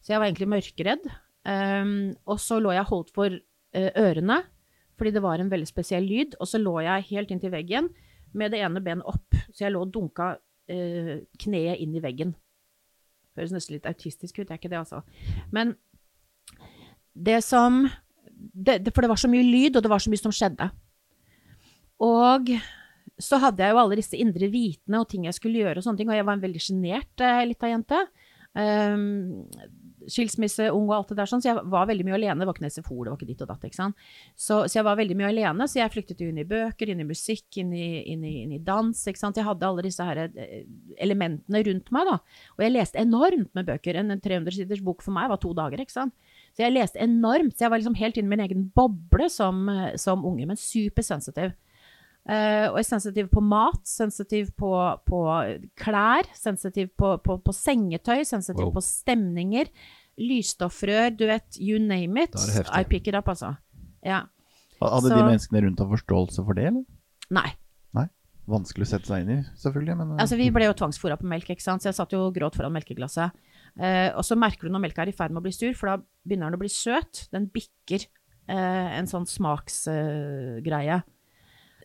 [0.00, 1.06] Så jeg var egentlig mørkeredd.
[1.46, 1.92] Um,
[2.26, 4.40] og så lå jeg holdt for uh, ørene,
[4.96, 6.34] fordi det var en veldig spesiell lyd.
[6.40, 7.92] Og så lå jeg helt inntil veggen
[8.34, 9.36] med det ene benet opp.
[9.52, 11.14] Så jeg lå og dunka uh,
[11.44, 12.34] kneet inn i veggen.
[13.36, 15.02] Høres nesten litt autistisk ut, det er ikke det, altså.
[15.54, 15.74] Men
[17.16, 17.86] det som
[18.36, 20.68] det, det, For det var så mye lyd, og det var så mye som skjedde.
[22.04, 22.50] Og
[23.16, 26.02] så hadde jeg jo alle disse indre vitene og ting jeg skulle gjøre, og sånne
[26.02, 28.00] ting, og jeg var en veldig sjenert eh, lita jente.
[28.56, 29.46] Um,
[30.10, 32.38] skilsmisse, ung og alt det der sånn, så jeg var veldig mye alene.
[32.40, 34.06] Det var ikke noe SFO, det var ikke ditt og datt, ikke sant.
[34.34, 37.08] Så, så jeg var veldig mye alene, så jeg flyktet inn i bøker, inn i
[37.08, 39.40] musikk, inn i, inn i, inn i dans, ikke sant.
[39.40, 40.64] Jeg hadde alle disse her eh,
[41.02, 42.16] elementene rundt meg, da.
[42.56, 44.00] Og jeg leste enormt med bøker.
[44.00, 46.16] En 300-siders bok for meg var to dager, ikke sant.
[46.56, 49.66] Så jeg leste enormt, så jeg var liksom helt inne i min egen boble som,
[49.72, 51.56] eh, som unge, men supersensitiv.
[52.26, 54.70] Uh, og er sensitiv på mat, sensitiv på,
[55.06, 55.20] på
[55.78, 58.72] klær, sensitiv på, på, på sengetøy, sensitiv Wow.
[58.74, 59.70] på stemninger.
[60.18, 62.34] Lysstoffrør, du vet, you name it.
[62.72, 63.54] I pick it up, altså.
[64.02, 64.24] Ja.
[64.80, 66.84] Hadde Så- de menneskene rundt deg forståelse for det, eller?
[67.30, 67.52] Nei.
[68.46, 71.26] Vanskelig å sette seg inn i, selvfølgelig, men eh, Altså, vi ble jo tvangsfora på
[71.26, 71.82] melk, ikke sant?
[71.82, 73.34] så jeg satt jo og gråt foran melkeglasset.
[73.74, 75.90] Uh, og så merker du når melka er i ferd med å bli sur, for
[75.90, 77.24] da begynner den å bli søt.
[77.34, 78.06] Den bikker
[78.46, 78.54] uh,
[79.00, 81.00] en sånn smaksgreie.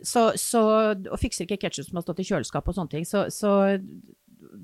[0.07, 0.61] Så, så,
[0.95, 3.07] og fikser ikke ketsjup som har stått i kjøleskapet og sånne ting.
[3.07, 3.53] Så, så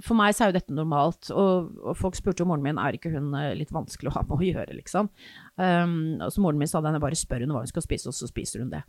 [0.04, 1.30] for meg så er jo dette normalt.
[1.34, 4.26] Og, og folk spurte jo moren min er ikke hun eh, litt vanskelig å ha
[4.28, 5.10] med å gjøre, liksom.
[5.56, 8.18] Um, og så moren min sa den, bare spør henne hva hun skal spise, og
[8.18, 8.84] så spiser hun det.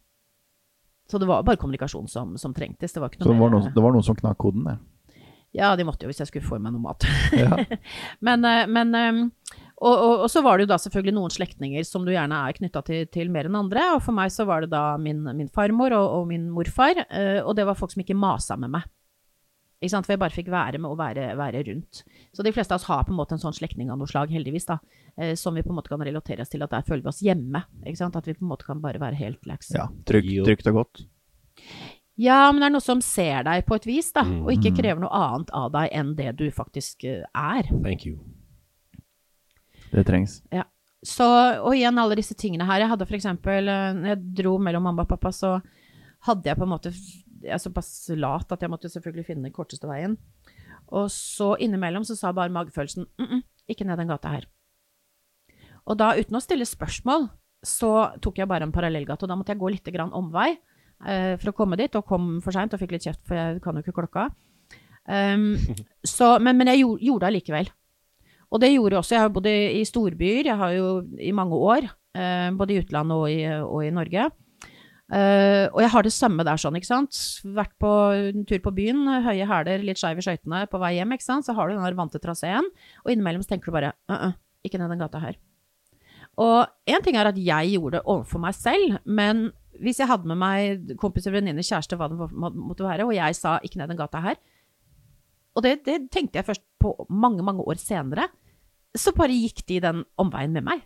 [1.09, 2.93] Så det var bare kommunikasjon som, som trengtes.
[2.93, 5.23] Det var ikke Så noe det var, noen, det var noen som knakk koden, det.
[5.57, 7.07] ja, de måtte jo hvis jeg skulle få i meg noe mat.
[7.37, 7.63] Ja.
[8.27, 11.85] men eh, men eh, og, og, og så var det jo da selvfølgelig noen slektninger
[11.87, 13.85] som du gjerne er knytta til, til mer enn andre.
[13.95, 17.05] Og for meg så var det da min, min farmor og, og min morfar.
[17.09, 18.87] eh, og det var folk som ikke masa med meg.
[19.79, 20.09] Ikke sant?
[20.09, 22.01] For jeg bare fikk være med og være, være rundt.
[22.35, 24.33] Så de fleste av oss har på en måte en sånn slektning av noe slag,
[24.35, 24.81] heldigvis, da.
[25.15, 27.23] eh, som vi på en måte kan relatere oss til at der føler vi oss
[27.23, 27.63] hjemme.
[27.87, 28.19] Ikke sant?
[28.19, 29.71] At vi på en måte kan bare være helt lax.
[29.77, 29.87] ja.
[30.11, 31.05] Trygt, trygt og godt.
[32.19, 34.41] Ja, men det er noe som ser deg på et vis, da, Mm.
[34.43, 37.71] og ikke krever noe annet av deg enn det du faktisk eh, er.
[37.87, 38.19] Thank you.
[39.93, 40.41] Det trengs.
[41.07, 41.27] Så,
[41.63, 42.83] og igjen alle disse tingene her.
[42.83, 45.59] Jeg hadde eksempel, eh, når jeg dro mellom mamma og pappa, så
[46.27, 46.93] hadde jeg på en måte
[47.39, 50.17] Jeg er såpass lat at jeg måtte selvfølgelig finne den korteste veien.
[50.91, 54.49] Og så innimellom så sa bare magefølelsen mm -mm, ikke ned den gata her.
[55.87, 57.29] Og da, uten å stille spørsmål,
[57.63, 60.59] så tok jeg bare en parallellgate, og da måtte jeg gå litt grann omvei
[61.07, 63.63] eh, for å komme dit, og kom for seint og fikk litt kjeft, for jeg
[63.63, 64.31] kan jo ikke klokka.
[65.07, 65.57] Um,
[66.17, 67.71] så, men, men jeg gjorde, gjorde det allikevel.
[68.49, 69.15] Og det gjorde også.
[69.15, 73.17] Jeg har bodd i, storbyer, jeg har jo i mange år, eh, både i utlandet
[73.17, 74.29] og i, og i Norge.
[75.09, 77.19] Eh, og jeg har det samme der sånn, ikke sant.
[77.57, 81.15] Vært på en tur på byen, høye hæler, litt skeiv i skøytene på vei hjem,
[81.17, 81.49] ikke sant.
[81.49, 82.69] Så har du den der vante traseen,
[83.05, 84.35] og innimellom så tenker du bare uh -uh,
[84.65, 85.37] ikke ned den gata her.
[86.39, 90.27] Og én ting er at jeg gjorde det overfor meg selv, men hvis jeg hadde
[90.27, 93.97] med meg kompiser, venninner, kjæreste, hva det måtte være, og jeg sa ikke ned den
[93.97, 94.35] gata her,
[95.59, 98.29] og det, det tenkte jeg først på mange, mange år senere,
[98.95, 100.85] så bare gikk de den omveien med meg.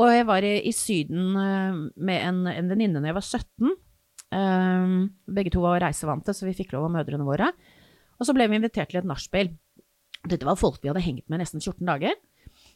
[0.00, 3.76] Og jeg var i, i Syden eh, med en, en venninne da jeg var 17.
[4.32, 4.94] Um,
[5.28, 7.50] begge to var reisevante, så vi fikk lov av mødrene våre.
[8.18, 9.52] Og så ble vi invitert til et nachspiel.
[10.22, 12.16] Dette var folk vi hadde hengt med nesten 14 dager.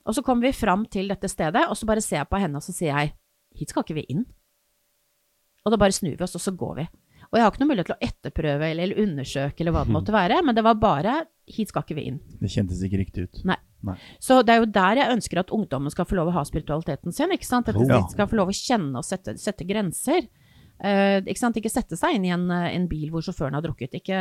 [0.06, 2.60] Og så kom vi fram til dette stedet, og så bare ser jeg på henne,
[2.60, 3.14] og så sier jeg
[3.56, 4.26] hit skal ikke vi inn.
[5.64, 6.86] Og da bare snur vi oss, og så går vi.
[7.30, 9.94] Og jeg har ikke noe mulighet til å etterprøve eller, eller undersøke eller hva det
[9.96, 11.16] måtte være, men det var bare
[11.46, 12.18] hit skal ikke vi inn.
[12.40, 13.40] Det kjentes ikke riktig ut.
[13.48, 13.58] Nei.
[13.86, 13.94] Nei.
[14.22, 17.14] Så det er jo der jeg ønsker at ungdommen skal få lov å ha spiritualiteten
[17.14, 17.32] sin.
[17.34, 17.68] ikke sant?
[17.70, 18.00] At de Ja.
[18.10, 20.26] skal få lov å kjenne og sette, sette grenser.
[20.76, 21.56] Uh, ikke sant?
[21.56, 23.94] Ikke sette seg inn i en, en bil hvor sjåføren har drukket.
[24.00, 24.18] Ikke,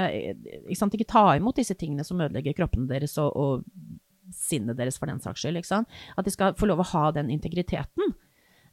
[0.68, 0.94] ikke, sant?
[0.94, 5.20] ikke ta imot disse tingene som ødelegger kroppene deres og, og sinnet deres for den
[5.24, 5.60] saks skyld.
[5.66, 8.14] At de skal få lov å ha den integriteten.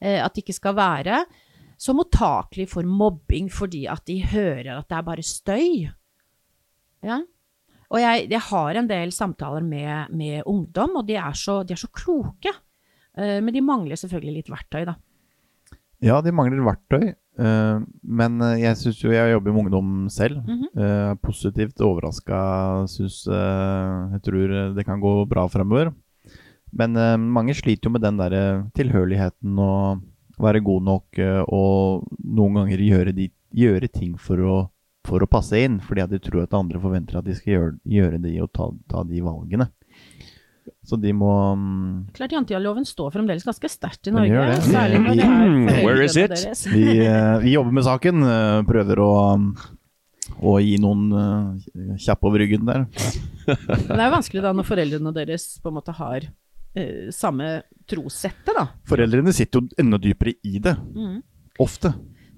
[0.03, 1.25] Uh, at de ikke skal være
[1.83, 5.89] så mottakelige for mobbing fordi at de hører at det er bare støy.
[7.03, 7.23] Ja.
[7.93, 11.75] Og jeg, jeg har en del samtaler med, med ungdom, og de er så, de
[11.75, 12.53] er så kloke.
[13.19, 14.95] Uh, men de mangler selvfølgelig litt verktøy, da.
[16.03, 17.11] Ja, de mangler verktøy.
[17.37, 20.41] Uh, men jeg syns jo jeg jobber med ungdom selv.
[20.41, 20.71] Mm -hmm.
[20.81, 22.87] uh, positivt overraska.
[22.89, 25.93] Syns Jeg tror det kan gå bra fremover.
[26.73, 30.01] Men mange sliter jo med den derre tilhørigheten og
[30.41, 34.57] være god nok eh, og noen ganger gjøre, de, gjøre ting for å,
[35.09, 35.81] for å passe inn.
[35.85, 38.71] Fordi at de tror at andre forventer at de skal gjøre, gjøre de og ta,
[38.93, 39.69] ta de valgene.
[40.87, 44.31] Så de må um, Klart Janteloven står fremdeles ganske sterkt i Norge.
[44.31, 44.59] gjør det.
[44.67, 46.35] Særlig når det Mm, er where is it?
[46.71, 48.23] Vi, uh, vi jobber med saken.
[48.23, 49.11] Uh, Prøver å,
[50.43, 52.87] å gi noen uh, kjapp over ryggen der.
[52.87, 56.29] Men det er jo vanskelig da når foreldrene deres på en måte har
[56.75, 58.67] eh, samme trossettet, da.
[58.89, 60.75] Foreldrene sitter jo enda dypere i det.
[60.95, 61.21] Mm.
[61.61, 61.93] Ofte.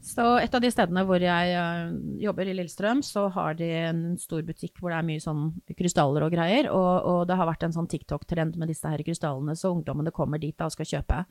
[0.05, 4.03] Så et av de stedene hvor jeg uh, jobber i Lillestrøm, så har de en
[4.21, 5.47] stor butikk hvor det er mye sånn
[5.79, 6.69] krystaller og greier.
[6.69, 10.43] Og, og det har vært en sånn TikTok-trend med disse her krystallene, så ungdommene kommer
[10.43, 11.23] dit da og skal kjøpe.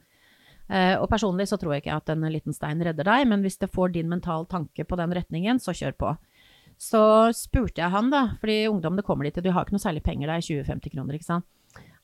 [0.72, 3.62] Uh, og personlig så tror jeg ikke at en liten stein redder deg, men hvis
[3.62, 6.16] det får din mental tanke på den retningen, så kjør på.
[6.82, 7.04] Så
[7.38, 10.32] spurte jeg han, da, fordi ungdommene kommer dit, og de har ikke noe særlig penger,
[10.32, 11.46] det er 20-50 kroner, ikke sant.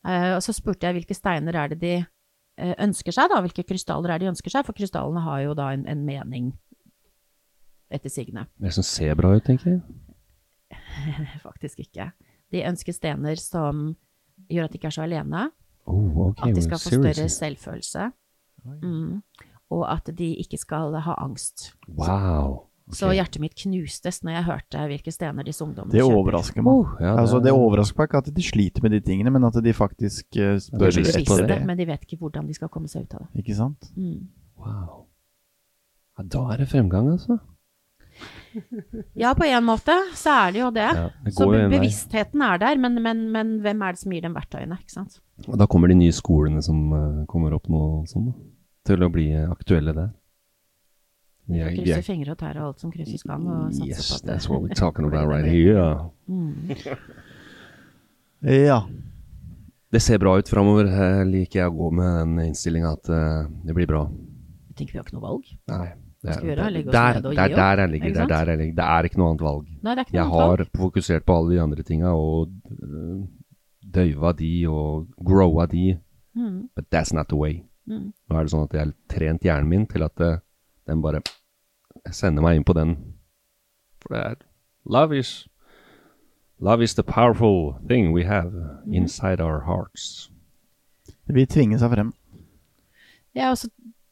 [0.07, 3.65] Eh, og så spurte jeg hvilke steiner er det de eh, ønsker seg, da, hvilke
[3.67, 6.53] krystaller er det de ønsker seg, for krystallene har jo da en, en mening
[7.89, 8.45] etter sigende.
[8.61, 9.81] Det som ser bra ut, tenker jeg.
[11.47, 12.11] Faktisk ikke.
[12.53, 13.89] De ønsker stener som
[14.49, 15.49] gjør at de ikke er så alene,
[15.89, 18.11] Oh, okay, at de skal få større selvfølelse,
[18.83, 19.21] mm.
[19.73, 21.71] og at de ikke skal ha angst.
[21.87, 22.68] Wow.
[22.95, 26.71] Så hjertet mitt knustes når jeg hørte hvilke stener disse ungdommene Det overrasker meg.
[26.73, 29.59] Oh, ja, altså, det overrasker meg ikke at de sliter med de tingene, men at
[29.63, 31.59] de faktisk eh, De spør er etter det.
[31.67, 33.43] men de vet ikke hvordan de skal komme seg ut av det.
[33.43, 33.91] Ikke sant?
[33.93, 34.25] Mm.
[34.57, 35.05] Wow.
[36.17, 37.39] Ja, da er det fremgang, altså.
[39.15, 40.89] Ja, på en måte så er det jo det.
[40.89, 44.35] Ja, det så bevisstheten er der, men, men, men hvem er det som gir dem
[44.35, 45.19] verktøyene, ikke sant?
[45.47, 48.49] Og da kommer de nye skolene som eh, kommer opp nå sånn, da,
[48.89, 50.09] til å bli eh, aktuelle der.
[51.49, 54.15] Vi krysser krysse jeg- fingre og tære alt som krysses kan, og satse Yes, på
[54.19, 56.09] at that's what we're talking about right here.
[56.29, 56.69] Mm.
[58.41, 58.83] Ja.
[59.91, 60.85] Det ser bra ut framover.
[61.25, 64.03] Liker jeg å gå med den innstillinga at uh, det blir bra.
[64.69, 65.49] Jeg tenker vi har ikke noe valg.
[65.71, 65.87] Nei.
[66.19, 66.63] Det er, gjøre?
[66.91, 68.75] Der, og der, gi der, jeg ligger, det er der jeg ligger.
[68.75, 69.67] Det er ikke noe annet valg.
[69.87, 70.71] Nei, det er ikke noe Jeg annet har valg.
[70.83, 73.21] fokusert på alle de andre tinga og øh,
[73.97, 75.85] døyva de og growa de,
[76.37, 76.69] Mm.
[76.75, 77.63] but that's not the way.
[77.89, 78.11] Mm.
[78.29, 80.35] Nå er det sånn at jeg har trent hjernen min til at eh,
[80.87, 81.19] den bare
[82.11, 82.95] sender meg inn på den.
[84.01, 84.35] For det er
[84.85, 85.47] Love is
[86.59, 88.51] Love is the powerful thing we have
[88.85, 88.93] Mm.
[88.93, 90.29] inside our hearts.
[91.27, 92.13] Det vil tvinge seg frem.
[93.33, 93.69] Det er også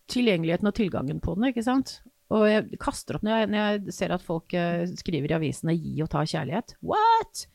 [0.08, 2.02] tilgjengeligheten og tilgangen på den, ikke sant?
[2.30, 5.74] Og jeg kaster opp når jeg, når jeg ser at folk eh, skriver i avisene
[5.76, 6.76] 'gi og ta kjærlighet'.
[6.84, 7.48] What?!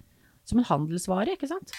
[0.45, 1.73] Som en handelsvare, ikke sant?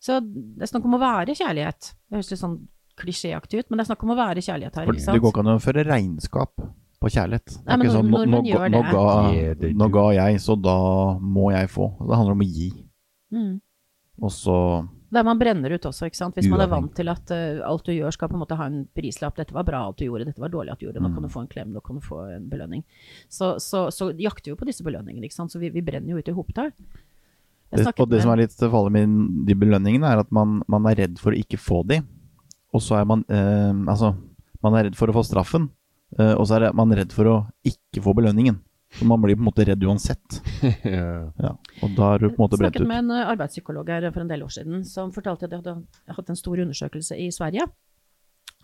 [0.00, 1.92] Så det er snakk om å være kjærlighet.
[2.10, 2.68] Det høres litt sånn
[2.98, 5.14] klisjéaktig ut, men det er snakk om å være kjærlighet her, For sant?
[5.14, 6.52] det går ikke an å føre regnskap
[7.00, 7.46] på kjærlighet.
[7.46, 10.40] Det er Nei, men ikke sånn, nå, nå, nordmenn ga- nå, ga, nå ga jeg,
[10.40, 10.76] så da
[11.20, 11.90] må jeg få.
[12.00, 12.68] Det handler om å gi.
[13.36, 13.54] Mm.
[14.22, 14.54] Og så
[15.12, 16.34] Der man brenner ut også, ikke sant.
[16.34, 18.64] Hvis man er vant til at uh, alt du gjør skal på en måte ha
[18.66, 19.36] en prislapp.
[19.36, 21.00] Dette var bra at du gjorde, dette var dårlig at du gjorde.
[21.04, 21.14] Nå Mm.
[21.14, 22.82] kan du få en klem, nå kan du få en belønning.
[23.28, 25.52] Så, så, så jakter vi jo på disse belønningene, ikke sant.
[25.52, 26.72] Så vi, vi brenner jo ut i hopetall.
[27.70, 30.94] Det, Og det som er litt farlig med de belønningene, er at man, man er
[31.04, 32.00] redd for å ikke få de.
[32.74, 34.14] Og så er man eh, Altså,
[34.62, 35.68] man er redd for å få straffen.
[36.18, 38.58] Eh, og så er det- man redd for å ikke få belønningen.
[38.96, 40.40] Så man blir på en måte redd uansett.
[40.84, 41.30] Ja.
[41.42, 41.52] Ja.
[41.82, 44.20] Og da er du på en måte brent snakket med en eh, arbeidspsykolog her for
[44.22, 47.66] en del år siden som fortalte at de hadde hatt en stor undersøkelse i Sverige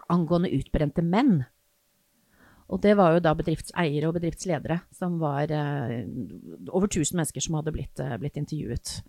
[0.08, 1.44] angående utbrente menn.
[2.72, 6.06] Og det var jo da bedriftseiere og bedriftsledere som var eh,
[6.72, 9.02] over 1000 mennesker som hadde blitt, blitt intervjuet.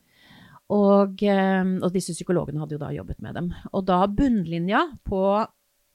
[0.73, 3.51] Og, eh, og disse psykologene hadde jo da jobbet med dem.
[3.71, 5.23] Og da bunnlinja på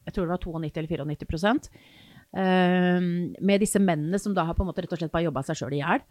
[0.08, 4.54] jeg tror det var 92 eller 94 prosent, eh, med disse mennene som da har
[4.54, 6.02] på en måte rett og slett bare jobba seg sjøl i hjel,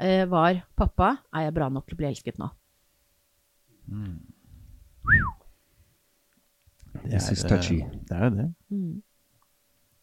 [0.00, 2.50] eh, var 'Pappa, er jeg bra nok til å bli elsket nå?'
[7.04, 7.80] Det This is er, touchy.
[7.82, 8.54] eh, Det er jo det.
[8.70, 9.02] Mm.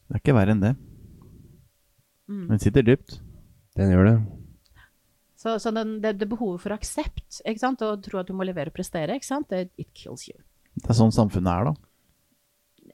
[0.07, 0.75] Det er ikke verre enn det.
[2.29, 2.47] Mm.
[2.49, 3.21] Den sitter dypt.
[3.75, 4.17] Den gjør det.
[5.35, 7.81] Så, så den, det, det behovet for aksept ikke sant?
[7.81, 9.49] og tro at du må levere og prestere, ikke sant?
[9.49, 10.37] Det, it kills you.
[10.77, 11.73] Det er sånn samfunnet er, da.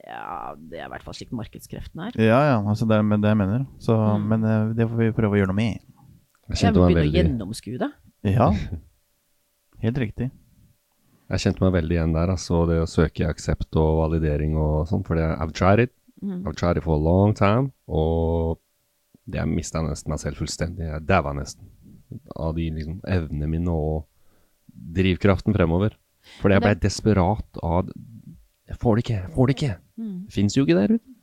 [0.06, 2.16] Ja, det er i hvert fall slik markedskreftene er.
[2.20, 3.66] Ja, ja, altså det er det jeg mener.
[3.78, 4.26] Så, Mm.
[4.32, 5.80] Men eh, det får vi prøve å gjøre noe med.
[6.50, 7.90] Jeg Jeg meg begynne å gjennomskue det.
[8.32, 8.48] Ja,
[9.84, 10.30] helt riktig.
[11.30, 12.64] jeg kjente meg veldig igjen der, altså.
[12.66, 15.04] Det å søke aksept og validering og sånn.
[15.06, 15.92] For I've tried it.
[16.22, 16.42] Mm.
[16.46, 17.70] I've tried it for a long time.
[17.86, 18.58] Og
[19.30, 20.88] det jeg mista nesten meg selv fullstendig.
[20.88, 21.68] Jeg daua nesten
[22.34, 24.06] av de liksom, evnene mine og
[24.96, 25.94] drivkraften fremover.
[26.40, 27.88] Fordi jeg ble Det- desperat av
[28.70, 29.76] Jeg får det ikke, jeg får det ikke.
[30.00, 30.20] Mm.
[30.26, 31.16] Det fins jo ikke der ute.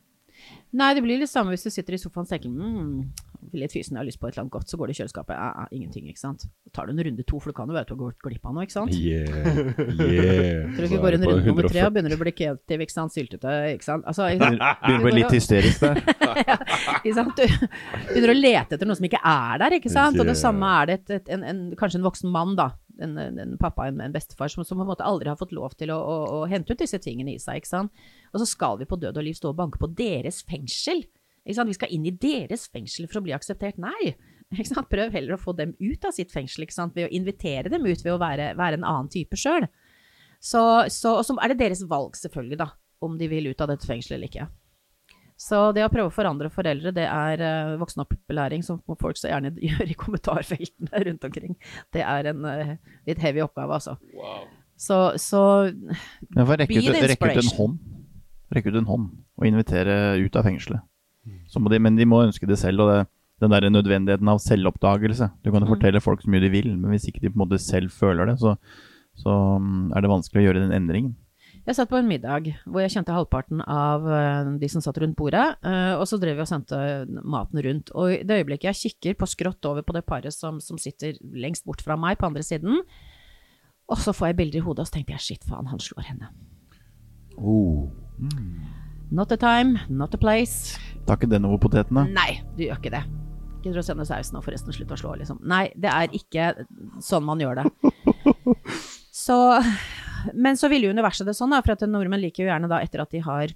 [0.78, 3.96] Nei, det blir litt samme hvis du sitter i sofaen og tenker mm, litt fysen,
[3.96, 5.64] jeg har lyst på et eller annet godt, så går det i kjøleskapet, ja, ja,
[5.72, 6.44] ingenting, ikke sant.
[6.66, 8.26] Da tar du en runde to, for du kan jo være at du har gått
[8.26, 8.92] glipp av noe, ikke sant.
[8.92, 9.30] Yeah,
[10.04, 10.68] yeah.
[10.74, 13.14] Tror du ikke går en runde nummer tre og begynner å bli kreativ, ikke sant,
[13.16, 14.04] syltete, ikke sant.
[14.10, 14.66] Altså, ikke sant?
[14.84, 16.02] Begynner å bli litt hysterisk der.
[16.98, 17.40] ikke sant?
[17.40, 20.20] Du begynner å lete etter noe som ikke er der, ikke sant?
[20.20, 22.74] Og det samme er det et, et, en, en, kanskje en voksen mann, da.
[22.98, 25.76] En, en, pappa, en, en bestefar, som, som på en måte aldri har fått lov
[25.78, 28.06] til å, å, å hente ut disse tingene i seg, ikke sant.
[28.32, 31.04] Og så skal vi på død og liv stå og banke på deres fengsel.
[31.44, 31.70] Ikke sant?
[31.70, 33.78] Vi skal inn i deres fengsel for å bli akseptert.
[33.80, 34.16] Nei!
[34.54, 34.88] Ikke sant?
[34.90, 36.96] Prøv heller å få dem ut av sitt fengsel ikke sant?
[36.96, 39.68] ved å invitere dem ut ved å være, være en annen type sjøl.
[40.40, 40.62] Så,
[40.94, 42.70] så, og så er det deres valg, selvfølgelig, da,
[43.04, 44.48] om de vil ut av dette fengselet eller ikke.
[45.38, 49.52] Så det å prøve å forandre foreldre, det er uh, voksenopplæring som folk så gjerne
[49.68, 51.54] gjør i kommentarfeltene rundt omkring.
[51.94, 52.72] Det er en eh,
[53.06, 53.94] litt heavy oppgave, altså.
[54.78, 57.54] Så, så rekke ut, the rekke ut en inspiration.
[57.58, 57.78] hånd.
[58.54, 59.06] Rekke ut en hånd
[59.38, 60.82] og invitere ut av fengselet.
[61.52, 62.98] Så må de, men de må ønske det selv, og det,
[63.42, 65.30] den der nødvendigheten av selvoppdagelse.
[65.44, 65.74] Du kan jo Mm.
[65.76, 68.26] fortelle folk så mye de vil, men hvis ikke de på en måte selv føler
[68.32, 68.56] det, så,
[69.14, 71.14] så mm, er det vanskelig å gjøre den endringen.
[71.68, 75.18] Jeg satt på en middag hvor jeg kjente halvparten av eh, de som satt rundt
[75.18, 76.78] bordet, eh, og så drev vi og sendte
[77.20, 77.92] maten rundt.
[77.92, 81.18] Og i det øyeblikket jeg kikker på skrått over på det paret som, som sitter
[81.36, 82.80] lengst bort fra meg på andre siden,
[83.88, 86.08] og så får jeg bilder i hodet, og så tenkte jeg shit, faen, han slår
[86.08, 86.32] henne.
[87.36, 87.84] Oh.
[89.12, 90.80] Not a time, not a place.
[91.04, 92.08] Tar ikke den over potetene?
[92.16, 93.04] Nei, du gjør ikke det.
[93.60, 95.44] Gidder du å sende sausen og forresten slutt å slå, liksom.
[95.44, 96.50] Nei, det er ikke
[97.04, 97.92] sånn man gjør det.
[99.24, 99.36] Så,
[100.34, 102.80] men så ville jo universet det sånn, da, for at nordmenn liker jo gjerne da,
[102.84, 103.52] etter at de har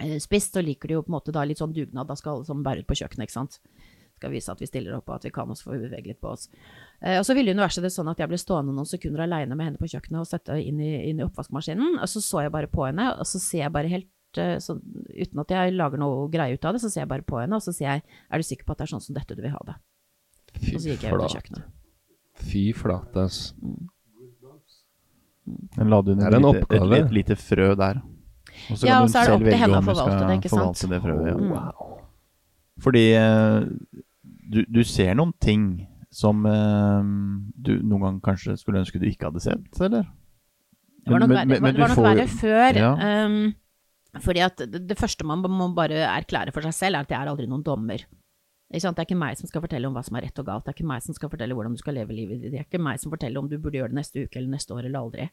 [0.00, 2.36] eh, spist, så liker de jo på en måte da litt sånn dugnad, da skal
[2.36, 3.60] alle sammen bære ut på kjøkkenet, ikke sant.
[4.16, 6.12] Skal vise at vi stiller opp og at vi kan, og så får vi bevege
[6.14, 6.46] litt på oss.
[7.02, 9.68] Eh, og så ville universet det sånn at jeg ble stående noen sekunder aleine med
[9.68, 12.70] henne på kjøkkenet og sette inn i, inn i oppvaskmaskinen, og så så jeg bare
[12.72, 14.80] på henne, og så ser jeg bare helt eh, sånn,
[15.12, 17.60] uten at jeg lager noe greie ut av det, så ser jeg bare på henne,
[17.60, 19.44] og så sier jeg, er du sikker på at det er sånn som dette du
[19.44, 19.76] vil ha det?
[20.56, 21.36] Fy Og så gikk jeg ut av flate.
[21.36, 21.72] kjøkkenet.
[22.46, 23.40] Fy flate, ass.
[25.76, 28.00] Den la du ned Det et en lite, et, et lite frø der.
[28.70, 30.50] Og så Ja, kan og så er det opp til henne å forvalte det, ikke
[30.54, 30.84] sant?
[30.90, 31.26] det frøet.
[31.28, 31.34] Ja.
[31.36, 31.50] Mm.
[31.52, 31.98] Wow.
[32.82, 33.60] Fordi eh,
[34.52, 35.66] du, du ser noen ting
[36.10, 37.02] som eh,
[37.66, 40.06] du noen gang kanskje skulle ønske du ikke hadde sett, eller?
[41.06, 42.80] Det var nok Men- verre, men- men det var nok får verre før.
[42.82, 43.24] Ja.
[43.26, 43.54] Um,
[44.24, 47.20] fordi at det, det første man må bare erklære for seg selv, er at jeg
[47.20, 48.02] er aldri noen dommer.
[48.66, 50.64] Det er ikke meg som skal fortelle om hva som er rett og galt.
[50.66, 52.50] Det er ikke meg som skal fortelle hvordan du skal leve livet ditt.
[52.50, 54.74] Det er ikke meg som forteller om du burde gjøre det neste uke eller neste
[54.74, 55.26] år eller aldri.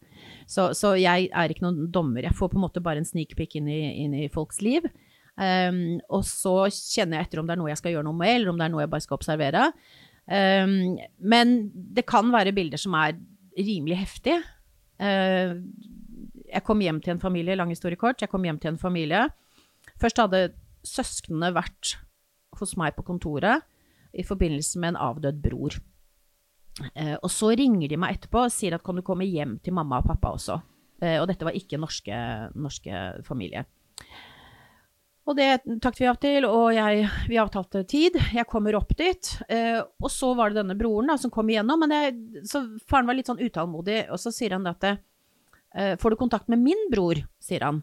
[0.45, 2.27] Så, så jeg er ikke noen dommer.
[2.27, 4.85] Jeg får på en måte bare en sneak peek inn inn i folks liv.
[5.33, 8.35] Um, og så kjenner jeg etter om det er noe jeg skal gjøre noe med,
[8.35, 9.65] eller om det er noe jeg bare skal observere.
[10.29, 10.75] Um,
[11.17, 13.17] men det kan være bilder som er
[13.57, 14.43] rimelig heftige.
[15.01, 15.57] Uh,
[16.53, 19.25] jeg kom hjem til en familie, lang historie kort, jeg kom hjem til en familie.
[20.01, 20.51] Først hadde
[20.85, 21.97] søsknene vært
[22.61, 23.63] hos meg på kontoret
[24.13, 25.79] i forbindelse med en avdød bror.
[26.93, 29.75] Eh, og så ringer de meg etterpå og sier at kan du komme hjem til
[29.77, 30.59] mamma og pappa også.
[31.01, 32.19] Eh, og dette var ikke norske,
[32.53, 33.65] norske familie.
[35.23, 38.17] Og det takket vi av til, og jeg, vi avtalte tid.
[38.35, 39.29] Jeg kommer opp dit.
[39.47, 41.79] Eh, og så var det denne broren da, som kom igjennom.
[41.85, 46.13] Men jeg, så faren var litt sånn utålmodig, og så sier han at eh, Får
[46.13, 47.23] du kontakt med min bror?
[47.41, 47.81] sier han.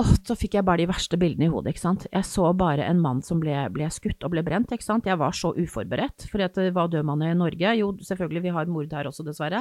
[0.00, 2.04] Åh, så fikk jeg bare de verste bildene i hodet, ikke sant.
[2.08, 5.04] Jeg så bare en mann som ble, ble skutt og ble brent, ikke sant.
[5.04, 7.74] Jeg var så uforberedt, for hva dør man i Norge?
[7.76, 9.60] Jo, selvfølgelig, vi har mord her også, dessverre.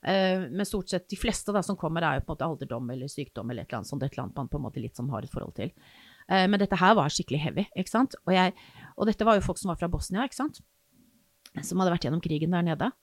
[0.00, 2.88] Eh, men stort sett de fleste da som kommer, er jo på en måte alderdom
[2.94, 4.96] eller sykdom eller et eller annet sånt, et eller annet man på en måte litt
[4.96, 5.74] sånn har et forhold til.
[6.32, 8.16] Eh, men dette her var skikkelig heavy, ikke sant.
[8.24, 8.56] Og, jeg,
[8.96, 10.64] og dette var jo folk som var fra Bosnia, ikke sant.
[11.60, 12.94] Som hadde vært gjennom krigen der nede.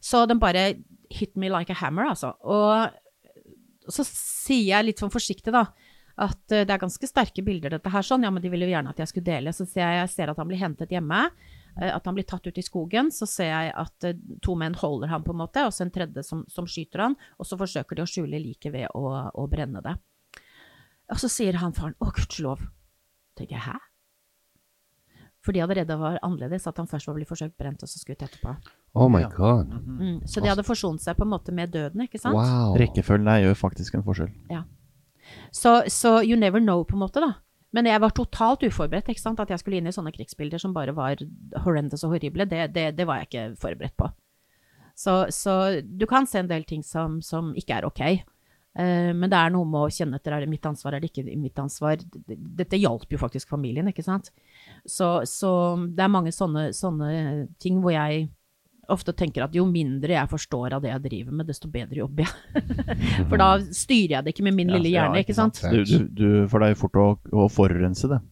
[0.00, 0.70] Så den bare
[1.12, 2.32] hit me like a hammer, altså.
[2.40, 5.68] Og så sier jeg litt sånn forsiktig, da
[6.16, 8.04] at uh, det er ganske sterke bilder, dette her.
[8.06, 9.54] sånn, Ja, men de ville jo gjerne at jeg skulle dele.
[9.56, 12.46] Så ser jeg, jeg ser at han blir hentet hjemme, uh, at han blir tatt
[12.46, 13.12] ut i skogen.
[13.14, 15.94] Så ser jeg at uh, to menn holder ham, på en måte, og så en
[15.94, 17.16] tredje som, som skyter han.
[17.38, 19.96] Og så forsøker de å skjule liket ved å, å, brenne det.
[21.12, 22.68] Og så sier han faren 'Å, gudskjelov'.
[23.36, 23.80] tenker jeg 'hæ'?
[25.42, 28.22] For de det var annerledes, at han først var blitt forsøkt brent og så skutt
[28.22, 28.54] etterpå.
[28.94, 29.72] Oh my god.
[29.74, 32.36] Mm, så de hadde forsont seg på en måte med døden, ikke sant?
[32.36, 32.76] Wow.
[32.78, 34.30] Rekkefølgen der gjør faktisk en forskjell.
[34.52, 34.62] Ja.
[35.50, 37.34] Så, så, you never know, på en måte, da.
[37.72, 39.08] Men jeg var totalt uforberedt.
[39.08, 39.40] ikke sant?
[39.40, 41.22] At jeg skulle inn i sånne krigsbilder som bare var
[41.64, 44.10] horrendous og horrible, det, det, det var jeg ikke forberedt på.
[44.94, 48.02] Så, så, du kan se en del ting som, som ikke er ok.
[48.72, 51.10] Uh, men det er noe med å kjenne etter er det mitt ansvar, er det
[51.10, 52.04] ikke mitt ansvar.
[52.28, 54.30] Dette hjalp jo faktisk familien, ikke sant.
[54.84, 55.50] Så, så
[55.88, 58.28] det er mange sånne, sånne ting hvor jeg
[58.90, 62.26] ofte tenker at jo mindre jeg forstår av det jeg driver med, desto bedre jobber
[62.26, 62.64] jeg.
[63.30, 65.62] for da styrer jeg det ikke med min lille hjerne, ikke sant.
[65.62, 68.22] Du, du, du får deg fort å, å forurense det.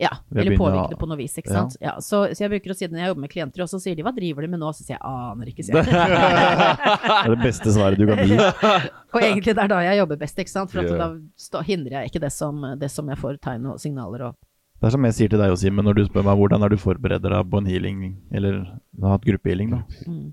[0.00, 1.74] Ja, eller påvirke det på noe vis, ikke sant.
[1.76, 1.90] Ja.
[1.90, 3.80] Ja, så, så, jeg bruker å si det når jeg jobber med klienter, og så
[3.82, 5.86] sier de 'hva driver du med nå?' Så sier jeg 'aner ikke', sier jeg.
[5.90, 8.38] det er det beste svaret du kan gi.
[9.12, 10.72] og egentlig det er da jeg jobber best, ikke sant.
[10.72, 14.38] For da hindrer jeg ikke det som, det som jeg får tegn og signaler og
[14.80, 16.80] det er som jeg sier til deg Simen når du spør meg hvordan er du
[16.80, 18.62] forbereder deg på en healing, eller
[19.02, 19.80] har hatt gruppehealing, da.
[20.08, 20.30] Mm.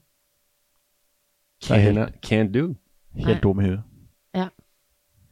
[1.68, 2.70] Helt, can't do.
[3.18, 3.84] Helt tom i huet.
[4.38, 4.48] Ja.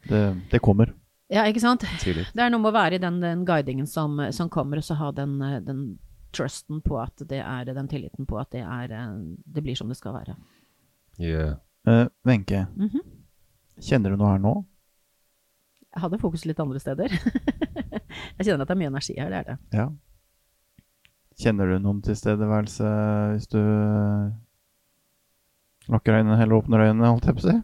[0.09, 0.91] Det, det, kommer.
[1.31, 1.85] Ja, ikke sant.
[2.03, 4.97] Det er noe med å være i den, den guidingen som, som, kommer, og så
[4.99, 5.85] ha den, den,
[6.35, 8.91] trusten på at det er den tilliten på at det, er,
[9.55, 10.35] det blir som det skal være.
[11.15, 11.55] Yeah.
[12.27, 13.03] Wenche, uh, mm -hmm.
[13.79, 14.65] kjenner du noe her nå?
[15.95, 17.13] Jeg hadde fokus litt andre steder.
[18.37, 19.57] jeg kjenner at det er mye energi her, det er det.
[19.77, 19.85] Ja.
[21.39, 22.89] Kjenner du noen tilstedeværelse
[23.33, 23.61] hvis du
[25.91, 27.55] lukker øynene eller åpner øynene, holdt jeg på å si?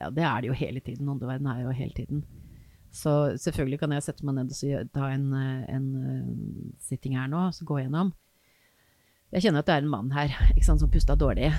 [0.00, 1.10] Ja, det er det jo hele tiden.
[1.10, 2.24] Åndeverden er jo hele tiden.
[2.94, 7.48] Så selvfølgelig kan jeg sette meg ned og ta en, en, en sitting her nå,
[7.54, 8.10] så gå gjennom.
[9.30, 10.32] Jeg kjenner at det er en mann her
[10.64, 11.52] sant, som pusta dårlig.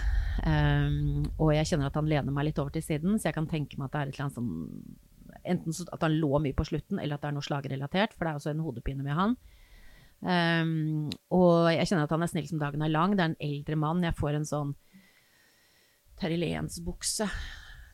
[0.43, 3.47] Um, og jeg kjenner at han lener meg litt over til siden, så jeg kan
[3.51, 5.09] tenke meg at det er et eller annet sånn
[5.47, 8.30] Enten at han lå mye på slutten, eller at det er noe slagrelatert, for det
[8.30, 9.32] er også en hodepine med han.
[10.22, 13.15] Um, og jeg kjenner at han er snill som dagen er lang.
[13.15, 14.03] Det er en eldre mann.
[14.05, 14.76] Jeg får en sånn
[16.19, 17.26] Terje Lens-bukse.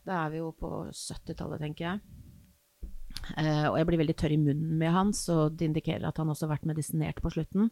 [0.03, 2.01] Da er vi jo på 70-tallet, tenker jeg.
[3.37, 6.33] Uh, og jeg blir veldig tørr i munnen med han, så det indikerer at han
[6.33, 7.69] også har vært medisinert på slutten.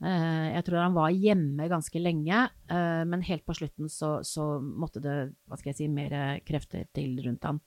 [0.00, 4.54] Eh, jeg tror han var hjemme ganske lenge, eh, men helt på slutten så, så
[4.60, 7.60] måtte det hva skal jeg si, mer krefter til rundt han.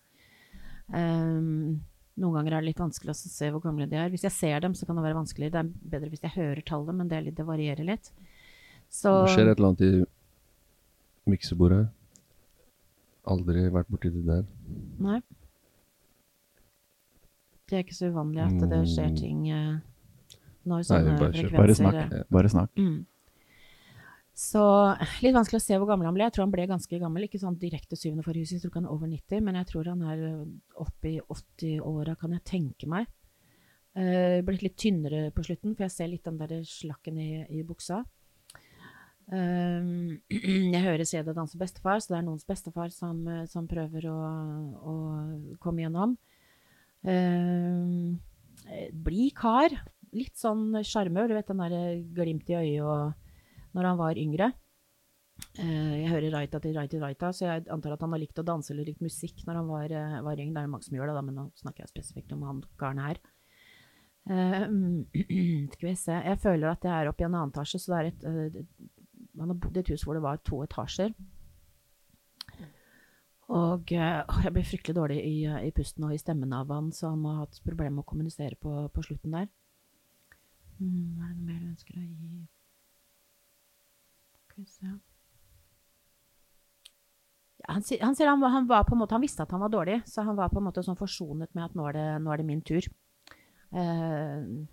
[0.94, 1.82] Um,
[2.20, 4.10] noen ganger er det litt vanskelig å se hvor gamle de er.
[4.14, 5.52] Hvis jeg ser dem, så kan det være vanskelig.
[5.54, 8.12] Det er bedre hvis jeg hører tallet, men det, litt, det varierer litt.
[8.90, 11.86] Så, det skjer et eller annet i miksebordet.
[13.34, 14.44] Aldri vært borti det der.
[15.02, 15.22] Nei.
[17.70, 19.18] Det er ikke så uvanlig at det skjer mm.
[19.18, 19.78] ting uh,
[20.70, 22.30] når sånne Nei, bare, frekvenser Bare snakk.
[22.34, 22.80] Bare snakk.
[22.80, 23.02] Mm.
[24.34, 24.62] Så
[25.22, 26.26] litt vanskelig å se hvor gammel han ble.
[26.26, 27.28] Jeg tror han ble ganske gammel.
[27.28, 29.70] Ikke sånn direkte syvende for huset, jeg tror ikke han er over 90, men jeg
[29.70, 30.24] tror han er
[30.82, 33.12] oppe i 80-åra, kan jeg tenke meg.
[33.94, 37.62] Uh, blitt litt tynnere på slutten, for jeg ser litt den der slakken i, i
[37.68, 38.02] buksa.
[39.30, 40.20] Um,
[40.74, 44.18] jeg hører Seda danse bestefar, så det er noens bestefar som, som prøver å,
[44.82, 44.96] å,
[45.64, 46.18] komme gjennom.
[47.06, 48.18] Um,
[49.06, 49.78] blid kar
[50.14, 51.30] litt sånn sjarmør.
[51.30, 51.78] Du vet den der
[52.16, 54.52] glimt i øyet og når han var yngre.
[55.58, 58.46] Uh, jeg hører Raita til Raita Raita, så jeg antar at han har likt å
[58.46, 60.56] danse eller likt musikk når han var, uh, var yngre.
[60.56, 63.02] Det er mange som gjør det, da, men nå snakker jeg spesifikt om han karen
[63.04, 63.22] her.
[64.24, 67.98] Skal vi se Jeg føler at jeg er oppe i en annen etasje, så det
[67.98, 68.22] er et
[69.36, 71.12] Han har bodd i et hus hvor det var to etasjer.
[73.52, 77.20] Og jeg blir fryktelig dårlig i, i, pusten og i stemmen av han, så han
[77.20, 79.52] må ha hatt problemer med å kommunisere på, på slutten der.
[80.82, 82.44] Mm, er det noe mer du ønsker å gi?
[84.44, 84.94] Skal se
[87.64, 90.36] ja, han, han, sier han, han, måte, han visste at han var dårlig, så han
[90.36, 92.64] var på en måte sånn forsonet med at nå er det, nå er det min
[92.66, 92.88] tur.
[93.74, 94.68] Uh,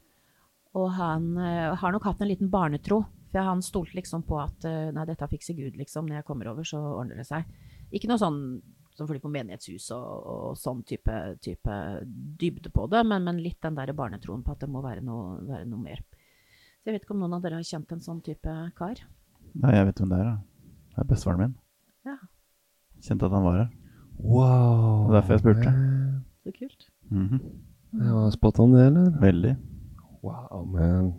[0.75, 4.67] og han uh, har nok hatt en liten barnetro, for han stolte liksom på at
[4.67, 6.11] uh, nei, dette fikser Gud, liksom.
[6.11, 7.47] Når jeg kommer over, så ordner det seg.
[7.95, 8.43] Ikke noe sånn
[9.01, 11.77] som flyr på menighetshus og, og sånn type, type
[12.41, 15.39] dybde på det, men, men litt den der barnetroen på at det må være noe,
[15.49, 16.03] være noe mer.
[16.81, 19.01] Så jeg vet ikke om noen av dere har kjent en sånn type kar?
[19.61, 20.29] Nei, jeg vet hvem det er.
[20.29, 20.37] da.
[20.91, 21.57] Det er bestefaren min.
[22.09, 22.17] Ja,
[23.01, 23.69] Kjente at han var her.
[24.21, 25.09] Wow.
[25.09, 25.71] Det er derfor jeg spurte.
[26.45, 26.87] så kult.
[27.09, 27.39] Mhm.
[27.91, 29.11] Det var spot on, det, eller?
[29.21, 29.55] Veldig.
[30.23, 31.13] Wow, man.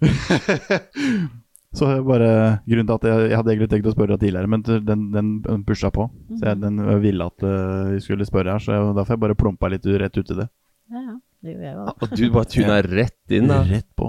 [1.76, 2.28] Så bare,
[2.64, 5.64] Grunnen til at jeg, jeg hadde egentlig tenkt å spørre deg tidligere, men den, den,
[5.68, 6.08] pusha på.
[6.38, 9.36] Så jeg, den ville at uh, vi skulle spørre her, så jeg, derfor jeg bare
[9.38, 10.48] plumpa litt rett ut i det.
[10.88, 11.16] Ja, ja.
[11.38, 11.82] Det gjorde jeg jo.
[11.86, 13.60] Og du bare tuna rett inn, da.
[13.68, 14.08] Rett på.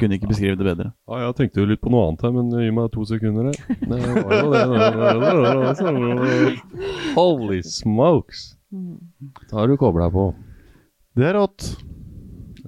[0.00, 0.90] Kunne ikke beskrive det bedre.
[1.08, 3.56] Ja, jeg tenkte jo litt på noe annet her, men gi meg to sekunder her.
[7.16, 8.40] Holy smokes.
[9.50, 10.30] Da har du kobla på.
[11.18, 11.60] Det er rått.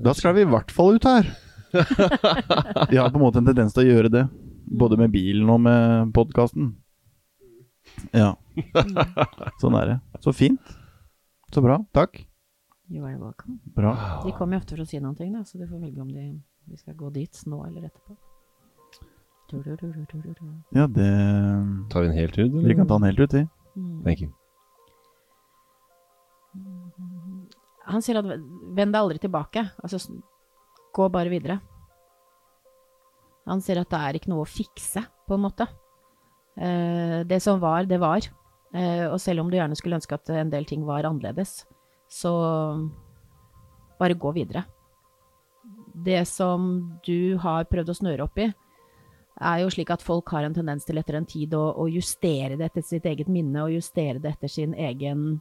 [0.02, 1.28] Da skal vi i hvert fall ut her.
[2.92, 4.24] Jeg har på en måte en tendens til å gjøre det.
[4.72, 6.74] Både med bilen og med podkasten.
[8.12, 8.34] Ja.
[9.62, 9.96] Sånn er det.
[10.24, 10.76] Så fint.
[11.52, 11.80] Så bra.
[11.96, 12.22] Takk.
[12.92, 13.58] You are welcome.
[13.76, 13.94] Bra.
[14.24, 16.10] De kommer jo ofte for å si noen ting, da, så du får velge om
[16.12, 16.26] de,
[16.68, 18.16] de skal gå dit nå eller etterpå.
[20.72, 21.08] Ja, det
[21.92, 22.68] Tar vi en hel tur, eller?
[22.68, 23.42] Vi kan ta en helt ut, vi.
[23.76, 23.98] Mm.
[24.04, 24.30] Thank you.
[27.88, 30.00] Han sier at vend deg aldri tilbake, altså
[30.92, 31.58] gå bare videre.
[33.48, 35.66] Han sier at det er ikke noe å fikse, på en måte.
[36.56, 38.26] Eh, det som var, det var.
[38.72, 41.62] Eh, og selv om du gjerne skulle ønske at en del ting var annerledes,
[42.12, 42.32] så
[43.98, 44.64] bare gå videre.
[45.92, 48.48] Det som du har prøvd å snøre opp i,
[49.42, 52.56] er jo slik at folk har en tendens til etter en tid å, å justere
[52.58, 55.40] det etter sitt eget minne, og justere det etter sin egen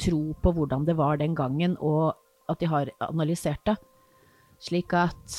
[0.00, 2.14] tro på hvordan det var den gangen, og
[2.50, 3.76] at de har analysert det.
[4.62, 5.36] Slik at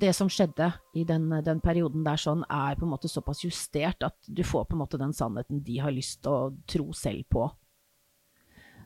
[0.00, 4.02] det som skjedde i den, den perioden der sånn, er på en måte såpass justert
[4.06, 7.28] at du får på en måte den sannheten de har lyst til å tro selv
[7.30, 7.44] på.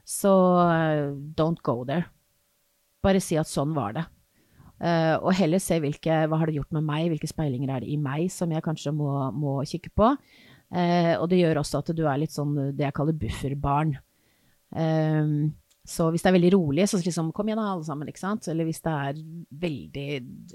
[0.02, 0.32] Så
[0.66, 2.10] eh, don't go there.
[3.02, 4.04] Bare si at sånn var det.
[4.82, 7.90] Uh, og heller se hvilke, hva har det gjort med meg, hvilke speilinger er det
[7.92, 10.08] i meg som jeg kanskje må, må kikke på.
[10.74, 13.94] Uh, og det gjør også at du er litt sånn det jeg kaller bufferbarn.
[14.72, 15.52] Ehm,
[15.82, 18.46] så hvis det er veldig rolig, så liksom kom igjen da, alle sammen, ikke sant?
[18.50, 19.16] Eller hvis det er
[19.64, 20.04] veldig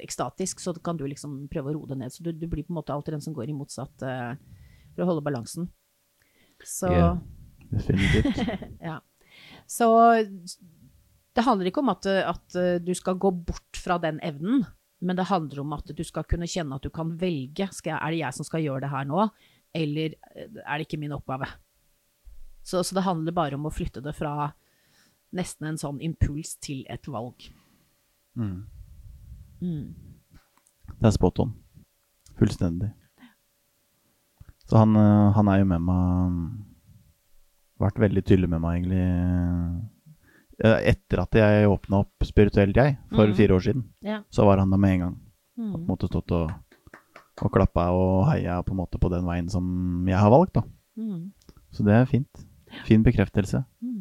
[0.05, 2.13] ekstatisk, så kan du liksom prøve å roe det ned.
[2.15, 4.39] Så du, du blir på en måte alltid den som går i motsatt uh,
[4.93, 5.67] for å holde balansen.
[6.63, 7.11] Så Ja.
[7.67, 8.39] Definitivt.
[8.89, 9.01] ja.
[9.67, 9.89] Så
[11.35, 14.63] det handler ikke om at, at eh, du skal gå bort fra den evnen,
[15.03, 17.67] men det handler om at du skal kunne kjenne at du kan velge.
[17.67, 19.27] Jeg, er det jeg som skal gjøre det her nå,
[19.75, 21.51] eller eh, er det ikke min oppgave?
[22.63, 24.53] Så, så det handler bare om å flytte det fra
[25.33, 27.49] nesten en sånn impuls til et valg.
[28.37, 28.63] Mm.
[29.61, 29.93] Mm.
[30.99, 31.53] Det er spot on.
[32.37, 32.91] Fullstendig.
[34.67, 36.63] Så han, eh, han er jo med meg
[37.77, 39.01] Vært veldig tydelig med meg, egentlig.
[40.65, 43.35] Eh, Etter at jeg åpna opp Spirituelt jeg, for mm.
[43.37, 44.23] fire år siden, Ja.
[44.33, 45.15] så var han der med en gang.
[45.57, 45.87] På en Mm.
[45.87, 46.51] måte stått og,
[47.41, 50.63] og klappa og heia på en måte på den veien som jeg har valgt, da.
[50.97, 51.31] Mm.
[51.71, 52.45] Så det er fint.
[52.85, 53.63] Fin bekreftelse.
[53.81, 53.96] Mm.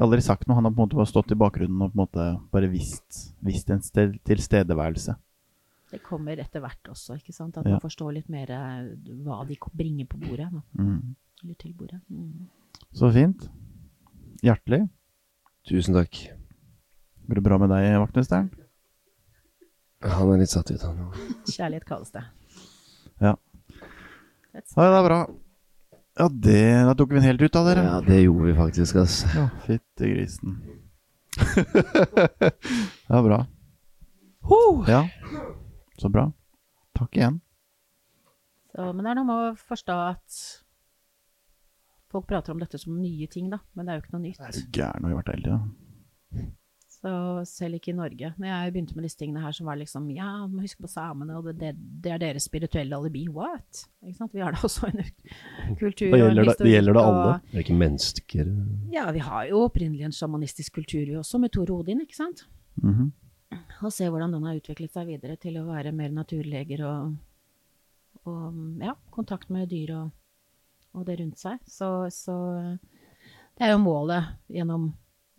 [0.00, 0.54] Aldri sagt noe.
[0.56, 3.34] Han har på en måte bare stått i bakgrunnen og på en måte bare visst,
[3.44, 5.16] visst en sted, tilstedeværelse.
[5.92, 7.58] Det kommer etter hvert også, ikke sant?
[7.58, 7.72] At Ja.
[7.76, 8.94] man forstår litt mer eh,
[9.26, 10.48] hva de bringer på bordet.
[10.78, 11.14] Mm.
[11.44, 12.00] Eller til bordet.
[12.08, 12.48] Mm.
[12.94, 13.48] Så fint.
[14.42, 14.88] Hjertelig.
[15.68, 16.30] Tusen takk.
[17.28, 18.48] Går det bra med deg, vaktmesteren?
[20.02, 21.18] Han er litt satt ut, han òg.
[21.46, 22.24] Kjærlighet kalles det.
[23.20, 23.36] Ja.
[24.74, 25.20] Ha Ja, det er bra.
[26.18, 27.84] Ja, det Da tok vi en helt ut av dere.
[27.88, 29.22] Ja, det gjorde vi faktisk, ass.
[29.34, 30.60] Ja, fytti grisen.
[33.06, 33.38] Det var bra.
[34.88, 35.08] Ja,
[35.98, 36.26] så bra.
[36.98, 37.40] Takk igjen.
[38.74, 40.38] Så, men det er noe med å forstå at
[42.12, 43.62] folk prater om dette som nye ting, da.
[43.72, 44.40] Men det er jo ikke noe nytt.
[44.40, 45.06] Det Er gæren?
[45.06, 45.58] Har ha vært eldre,
[46.32, 46.52] tida?
[47.02, 47.10] Så
[47.50, 48.28] selv ikke i Norge.
[48.38, 50.90] Når jeg begynte med disse tingene her, så var det liksom Ja, må huske på
[50.90, 51.70] samene, og det, det,
[52.04, 53.24] det er deres spirituelle alibi.
[53.28, 53.80] What?
[54.06, 54.32] Ikke sant?
[54.36, 55.02] Vi har da også en
[55.80, 57.40] kultur og en gjelder det- gjelder det og- alle.
[57.50, 58.52] Det er ikke mennesker
[58.94, 62.44] Ja, vi har jo opprinnelig en sjamanistisk kultur vi også, med Tor Odin, ikke sant?
[62.78, 63.10] Mhm.
[63.82, 67.16] Og se hvordan den har utviklet seg videre til å være mer naturleger og,
[68.24, 70.10] og ja, kontakt med dyr og,
[70.94, 71.58] og det rundt seg.
[71.66, 72.36] Så, så
[73.58, 74.92] det er jo målet gjennom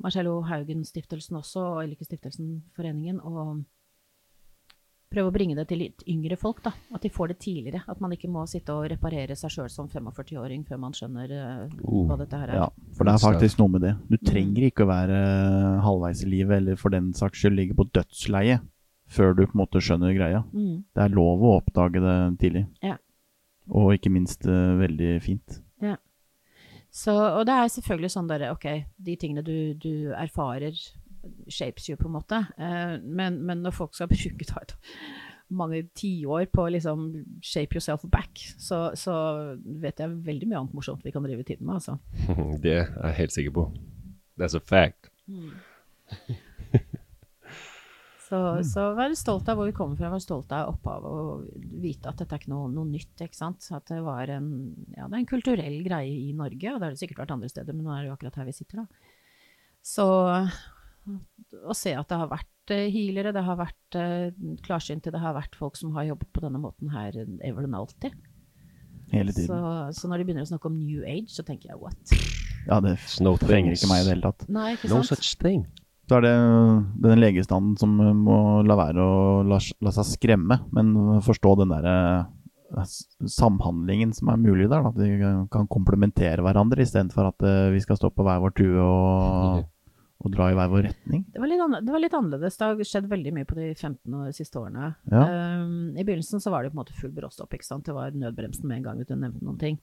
[0.04, 3.62] Marcello Haugen-stiftelsen også, eller ikke stiftelsen, foreningen, å
[5.14, 6.72] prøve å bringe det til litt yngre folk, da.
[6.96, 7.84] At de får det tidligere.
[7.88, 11.76] At man ikke må sitte og reparere seg sjøl som 45-åring før man skjønner eh,
[11.86, 12.62] Oh, hva dette her er.
[12.64, 13.94] Ja, for det er faktisk noe med det.
[14.10, 15.20] Du trenger ikke å være
[15.86, 18.58] halvveis i livet, eller for den saks skyld ligge på dødsleie,
[19.14, 20.42] før du på en måte skjønner greia.
[20.52, 22.66] Mm, Det er lov å oppdage det tidlig.
[22.82, 22.98] Ja.
[23.70, 25.62] Og ikke minst uh, veldig fint.
[26.94, 28.68] Så, og det er selvfølgelig sånn derre Ok,
[29.02, 30.78] de tingene du, du erfarer,
[31.50, 32.40] shapes you, på en måte.
[32.58, 34.78] Eh, men, men når folk skal bruke da,
[35.54, 37.10] mange tiår på liksom
[37.46, 39.16] shape yourself back, så, så
[39.64, 41.98] vet jeg veldig mye annet morsomt vi kan drive tiden med, altså.
[42.64, 43.68] Det er jeg helt sikker på.
[44.40, 45.10] That's a fact.
[48.34, 52.10] Så, så være stolt av hvor vi kommer fra, være stolt av opphavet og vite
[52.10, 53.14] at dette er ikke noe, noe nytt.
[53.22, 53.66] ikke sant?
[53.76, 54.48] At det var en,
[54.96, 57.52] ja, det er en kulturell greie i Norge, og det har det sikkert vært andre
[57.52, 59.12] steder, men nå er det jo akkurat her vi sitter, da.
[59.84, 60.08] Så
[61.68, 64.30] å se at det har vært eh, healere, det har vært eh,
[64.66, 68.16] klarsynte, det har vært folk som har jobbet på denne måten her ever and alltid.
[69.14, 69.94] Hele tiden.
[69.94, 72.16] så når de begynner å snakke om new age, så tenker jeg what?
[72.66, 74.46] Ja, det Snow trenger ikke meg i det hele tatt.
[74.50, 75.68] Nei, ikke No such thing.
[76.10, 76.36] Så er det
[77.06, 78.38] den legestanden som må
[78.68, 81.94] la være å la, la seg skremme, men forstå den derre
[83.30, 84.88] samhandlingen som er mulig der.
[84.88, 85.12] At vi
[85.54, 89.64] kan komplementere hverandre istedenfor at eh, vi skal stå på hver vår tue og,
[90.24, 91.26] og dra i hver vår retning.
[91.34, 92.58] Det var, litt det var litt annerledes.
[92.60, 94.94] Det har skjedd veldig mye på de 15 år, siste årene.
[95.12, 95.26] Ja.
[95.64, 97.54] Um, I begynnelsen så var det på en måte full bråstopp.
[97.54, 97.86] ikke sant?
[97.88, 99.80] Det var nødbremsen med en gang du nevnte noen ting.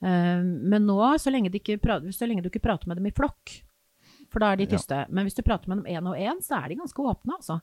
[0.00, 3.08] Um, men nå, så lenge, de ikke prater, så lenge du ikke prater med dem
[3.08, 3.60] i flokk,
[4.34, 4.74] for da er de Ja.
[4.74, 4.98] tyste.
[5.14, 7.60] Men hvis du prater med dem én og én, så er de ganske åpne, altså.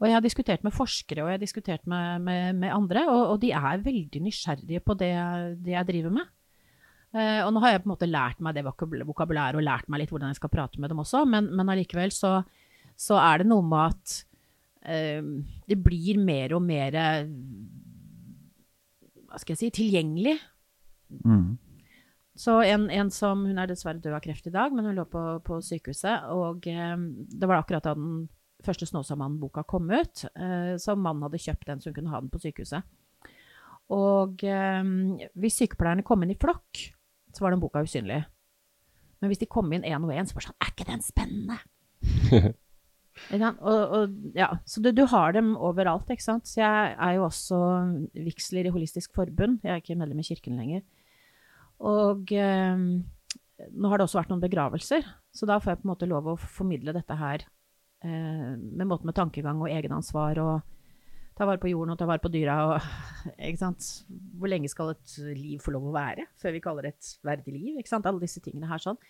[0.00, 3.20] Og jeg har diskutert med forskere og jeg har diskutert med, med, med andre, og,
[3.34, 5.12] og de er veldig nysgjerrige på det,
[5.64, 6.26] det jeg driver med.
[7.14, 9.86] Uh, og nå har jeg på en måte lært meg det vokabul- vokabulæret og lært
[9.88, 12.32] meg litt hvordan jeg skal prate med dem også, men, men allikevel så,
[12.98, 14.16] så er det noe med at
[14.90, 15.22] uh,
[15.70, 16.98] det blir mer og mer
[19.30, 20.36] Hva skal jeg si tilgjengelig.
[21.22, 21.54] Mm.
[22.34, 25.04] Så en, en som Hun er dessverre død av kreft i dag, men hun lå
[25.10, 26.26] på, på sykehuset.
[26.34, 26.96] Og eh,
[27.30, 28.26] det var akkurat da den
[28.64, 30.24] første Snåsamannen-boka kom ut.
[30.34, 32.82] Eh, så mannen hadde kjøpt den, så hun kunne ha den på sykehuset.
[33.94, 34.82] Og eh,
[35.38, 36.88] hvis sykepleierne kom inn i flokk,
[37.34, 38.24] så var den boka usynlig.
[39.22, 41.06] Men hvis de kom inn én og én, så var det sånn Er ikke den
[41.06, 41.62] spennende?
[43.30, 46.48] Og, og, ja, så du, du har dem overalt, ikke sant.
[46.50, 47.58] Så jeg er jo også
[48.26, 49.60] vigsler i Holistisk Forbund.
[49.62, 50.82] Jeg er ikke medlem i kirken lenger.
[51.82, 52.84] Og eh,
[53.70, 56.30] nå har det også vært noen begravelser, så da får jeg på en måte lov
[56.30, 57.46] å formidle dette her
[58.04, 60.54] eh, med måten med tankegang og egenansvar og
[61.34, 62.88] ta vare på jorden og ta vare på dyra og
[63.48, 63.88] ikke sant.
[64.38, 67.56] Hvor lenge skal et liv få lov å være før vi kaller det et verdig
[67.56, 67.78] liv?
[67.80, 68.06] ikke sant?
[68.06, 69.00] Alle disse tingene her sånn.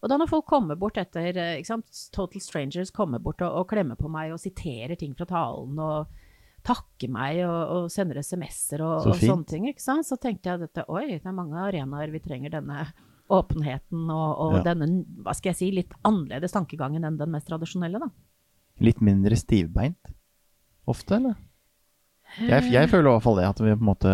[0.00, 2.04] Og da når folk kommer bort etter eh, ikke sant?
[2.14, 6.23] Total strangers kommer bort og, og klemmer på meg og siterer ting fra talen og
[6.64, 10.06] takker meg og, og sender SMS-er og, Så og sånne ting, ikke sant?
[10.08, 12.86] så tenkte jeg dette, oi, det er mange arenaer vi trenger denne
[13.32, 14.62] åpenheten og, og Ja.
[14.74, 14.88] denne,
[15.24, 18.08] hva skal jeg si, litt annerledes tankegangen enn den mest tradisjonelle, da.
[18.84, 20.12] Litt mindre stivbeint
[20.90, 21.36] ofte, eller?
[22.40, 24.12] Jeg, jeg føler i hvert fall det, at vi er på en måte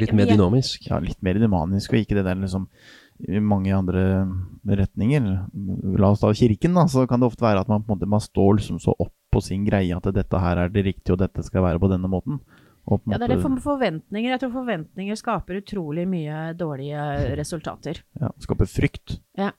[0.00, 0.88] Litt mer dynamisk.
[0.88, 2.64] ja, litt mer dynamisk, og ikke det der liksom
[3.28, 4.02] i mange andre
[4.66, 5.24] retninger.
[5.98, 8.08] La oss ta kirken, da, så kan det ofte være at man på en måte
[8.10, 11.22] man står liksom så opp på sin greie at dette her er det riktige, og
[11.22, 12.40] dette skal være på denne måten.
[12.88, 14.30] På Ja, det er det for forventninger.
[14.32, 18.00] Jeg tror forventninger skaper utrolig mye dårlige resultater.
[18.20, 19.18] ja, Skaper frykt.
[19.36, 19.52] Ja.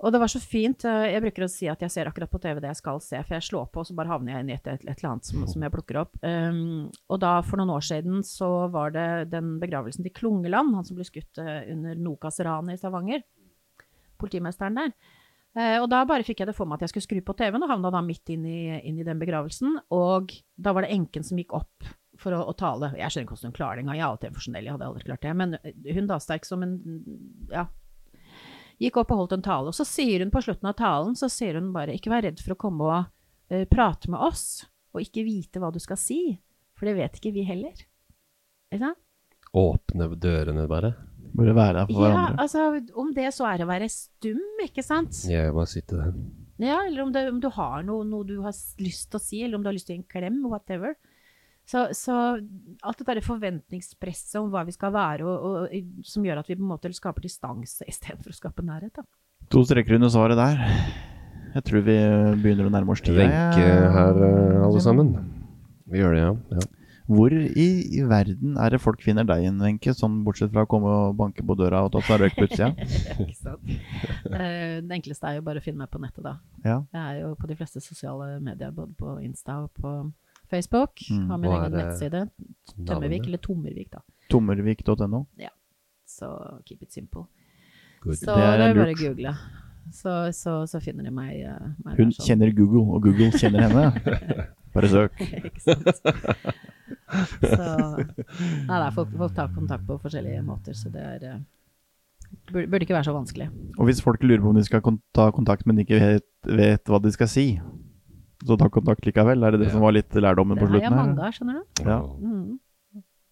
[0.00, 0.86] Og det var så fint.
[0.86, 3.36] Jeg bruker å si at jeg ser akkurat på TV det jeg skal se, for
[3.36, 5.28] jeg slår på, og så bare havner jeg inn i et, et, et eller annet
[5.28, 6.14] som, som jeg plukker opp.
[6.22, 10.86] Um, og da, for noen år siden, så var det den begravelsen til Klungeland, han
[10.88, 13.26] som ble skutt eh, under Nokas-ranet i Stavanger.
[14.22, 14.94] Politimesteren der.
[15.58, 17.64] Eh, og da bare fikk jeg det for meg at jeg skulle skru på TV-en,
[17.66, 19.80] og havna da midt inn i, inn i den begravelsen.
[19.96, 21.90] Og da var det enken som gikk opp
[22.20, 22.92] for å, å tale.
[22.98, 24.88] Jeg skjønner ikke hvordan hun klarer det engang, jeg er alltid en forsonell jeg hadde
[24.90, 25.36] aldri klart det.
[25.40, 25.56] Men
[25.96, 26.76] hun da sterk som en
[27.50, 27.66] ja,
[28.80, 29.72] gikk opp og holdt en tale.
[29.72, 32.42] Og så sier hun på slutten av talen, så sier hun bare ikke vær redd
[32.44, 32.98] for å komme og
[33.52, 36.22] uh, prate med oss, og ikke vite hva du skal si,
[36.78, 37.86] for det vet ikke vi heller.
[38.70, 39.02] Ikke sant?
[39.50, 40.94] Åpne dørene, bare.
[41.36, 42.42] Bare være der for Ja, hverandre.
[42.42, 42.64] altså,
[42.98, 45.22] om det så er å være stum, ikke sant?
[45.30, 46.16] Jeg bare sitter der.
[46.60, 48.52] Ja, eller om, det, om du har noe, noe du har
[48.82, 50.96] lyst til å si, eller om du har lyst til en klem, whatever.
[51.70, 52.16] Så, så
[52.82, 56.58] alt det derre forventningspresset om hva vi skal være, og, og, som gjør at vi
[56.58, 58.98] på en måte skaper distanse istedenfor å skape nærhet.
[58.98, 59.06] Da.
[59.54, 60.58] To streker under svaret der.
[61.54, 61.96] Jeg tror vi
[62.42, 63.22] begynner å nærme oss tida.
[63.22, 65.14] Wenche her, eh, alle sammen.
[65.90, 66.34] Vi gjør det, ja.
[66.58, 66.66] ja.
[67.10, 67.64] Hvor i,
[67.98, 69.90] i verden er det folk finner deg igjen, Wenche?
[69.98, 72.70] Sånn bortsett fra å komme og banke på døra og ta seg røyk på utsida?
[74.30, 76.36] Eh, det enkleste er jo bare å finne meg på nettet, da.
[76.64, 76.76] Ja.
[76.94, 79.92] Jeg er jo på de fleste sosiale medier, både på Insta og på
[80.50, 81.02] Facebook.
[81.10, 81.24] Mm.
[81.30, 82.22] Har min er egen nettside.
[82.86, 84.02] Tømmervik, eller Tommervik, da.
[84.30, 85.24] Tommervik.no.
[85.40, 85.50] Ja.
[86.06, 86.30] Så
[86.68, 87.26] keep it simple.
[88.04, 88.16] Good.
[88.22, 89.34] Så Det det er er bare å google.
[89.92, 91.40] Så, så, så finner de meg.
[91.42, 92.26] eh, meg Hun der sånn.
[92.30, 94.46] kjenner Google, og Google kjenner henne.
[94.74, 95.20] Bare søk.
[95.48, 95.88] ikke sant?
[97.42, 101.40] Så Nei, nei, folk, folk tar kontakt på forskjellige måter, så det er eh,
[102.52, 103.48] Burde, burde ikke være så vanskelig.
[103.74, 106.86] Og hvis folk lurer på om de skal kon ta kontakt, men ikke vet, vet
[106.86, 107.46] hva de skal si,
[108.46, 109.42] så ta kontakt likevel?
[109.42, 109.72] Er det det Ja.
[109.74, 111.82] som var litt lærdommen Det på har jeg slutten mange av, skjønner du.
[111.90, 111.98] Ja.
[112.06, 112.60] Mm.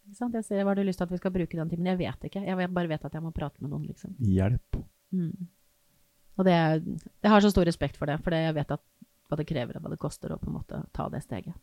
[0.08, 0.34] Ikke sant?
[0.34, 1.86] Jeg ser hva har du lyst til at vi skal bruke den timen.
[1.92, 2.42] Jeg vet ikke.
[2.42, 4.16] Jeg bare vet at jeg må prate med noen, liksom.
[4.18, 4.80] Hjelp.
[5.14, 5.46] Mm.
[6.38, 8.82] Og det jeg har så stor respekt for det, for jeg vet at
[9.28, 11.56] hva det krever, og hva det koster å på en måte ta det steget.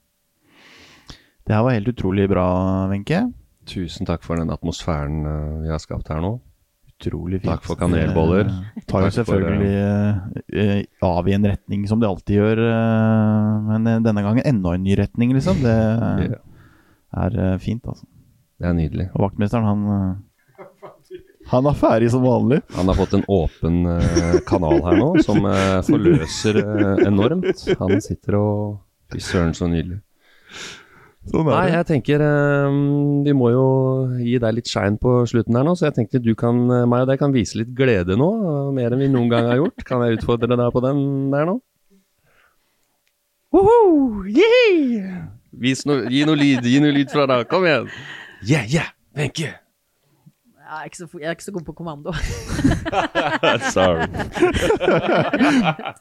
[1.45, 2.45] Det her var helt utrolig bra,
[2.89, 3.25] Wenche.
[3.69, 6.35] Tusen takk for den atmosfæren eh, vi har skapt her nå.
[6.95, 7.49] Utrolig fint.
[7.51, 8.47] Takk for kanelboller.
[8.77, 9.71] Det tar jo selvfølgelig
[10.61, 14.75] eh, av i en retning som det alltid gjør, eh, men eh, denne gangen enda
[14.77, 15.59] en ny retning, liksom.
[15.65, 18.07] Det er eh, fint, altså.
[18.61, 19.09] det er nydelig.
[19.13, 20.87] Og vaktmesteren, han eh,
[21.51, 22.61] Han er ferdig som vanlig.
[22.73, 27.67] Han har fått en åpen eh, kanal her nå, som eh, forløser eh, enormt.
[27.81, 28.81] Han sitter og
[29.13, 29.99] Fy søren, så nydelig.
[31.29, 32.77] Sånn Nei, jeg tenker eh,
[33.25, 33.65] vi må jo
[34.21, 37.05] gi deg litt shine på slutten her nå, så jeg tenkte du kan, eh, meg
[37.05, 38.29] og deg kan vise litt glede nå,
[38.75, 39.85] mer enn vi noen gang har gjort.
[39.87, 41.59] Kan jeg utfordre deg på den der nå?
[43.55, 44.25] Woho!
[44.29, 45.29] Yeah!
[45.55, 47.45] Vis noe, gi noe lyd, gi noe lyd fra deg.
[47.49, 47.87] Kom igjen.
[48.45, 49.53] Yeah, yeah, Wenche.
[50.65, 52.13] Jeg er ikke så, jeg er ikke så god på kommando.
[53.69, 54.07] Sorry.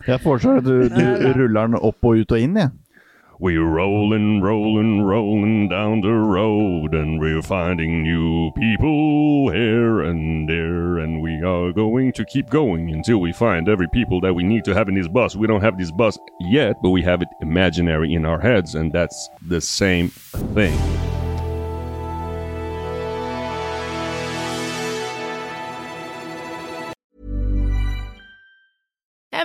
[0.12, 2.70] Jeg foreslår at du, du ruller den opp og ut og inn, jeg.
[3.40, 10.98] We're rolling, rolling, rolling down the road, and we're finding new people here and there,
[10.98, 14.64] and we are going to keep going until we find every people that we need
[14.64, 15.36] to have in this bus.
[15.36, 18.92] We don't have this bus yet, but we have it imaginary in our heads, and
[18.92, 20.08] that's the same
[20.54, 20.78] thing.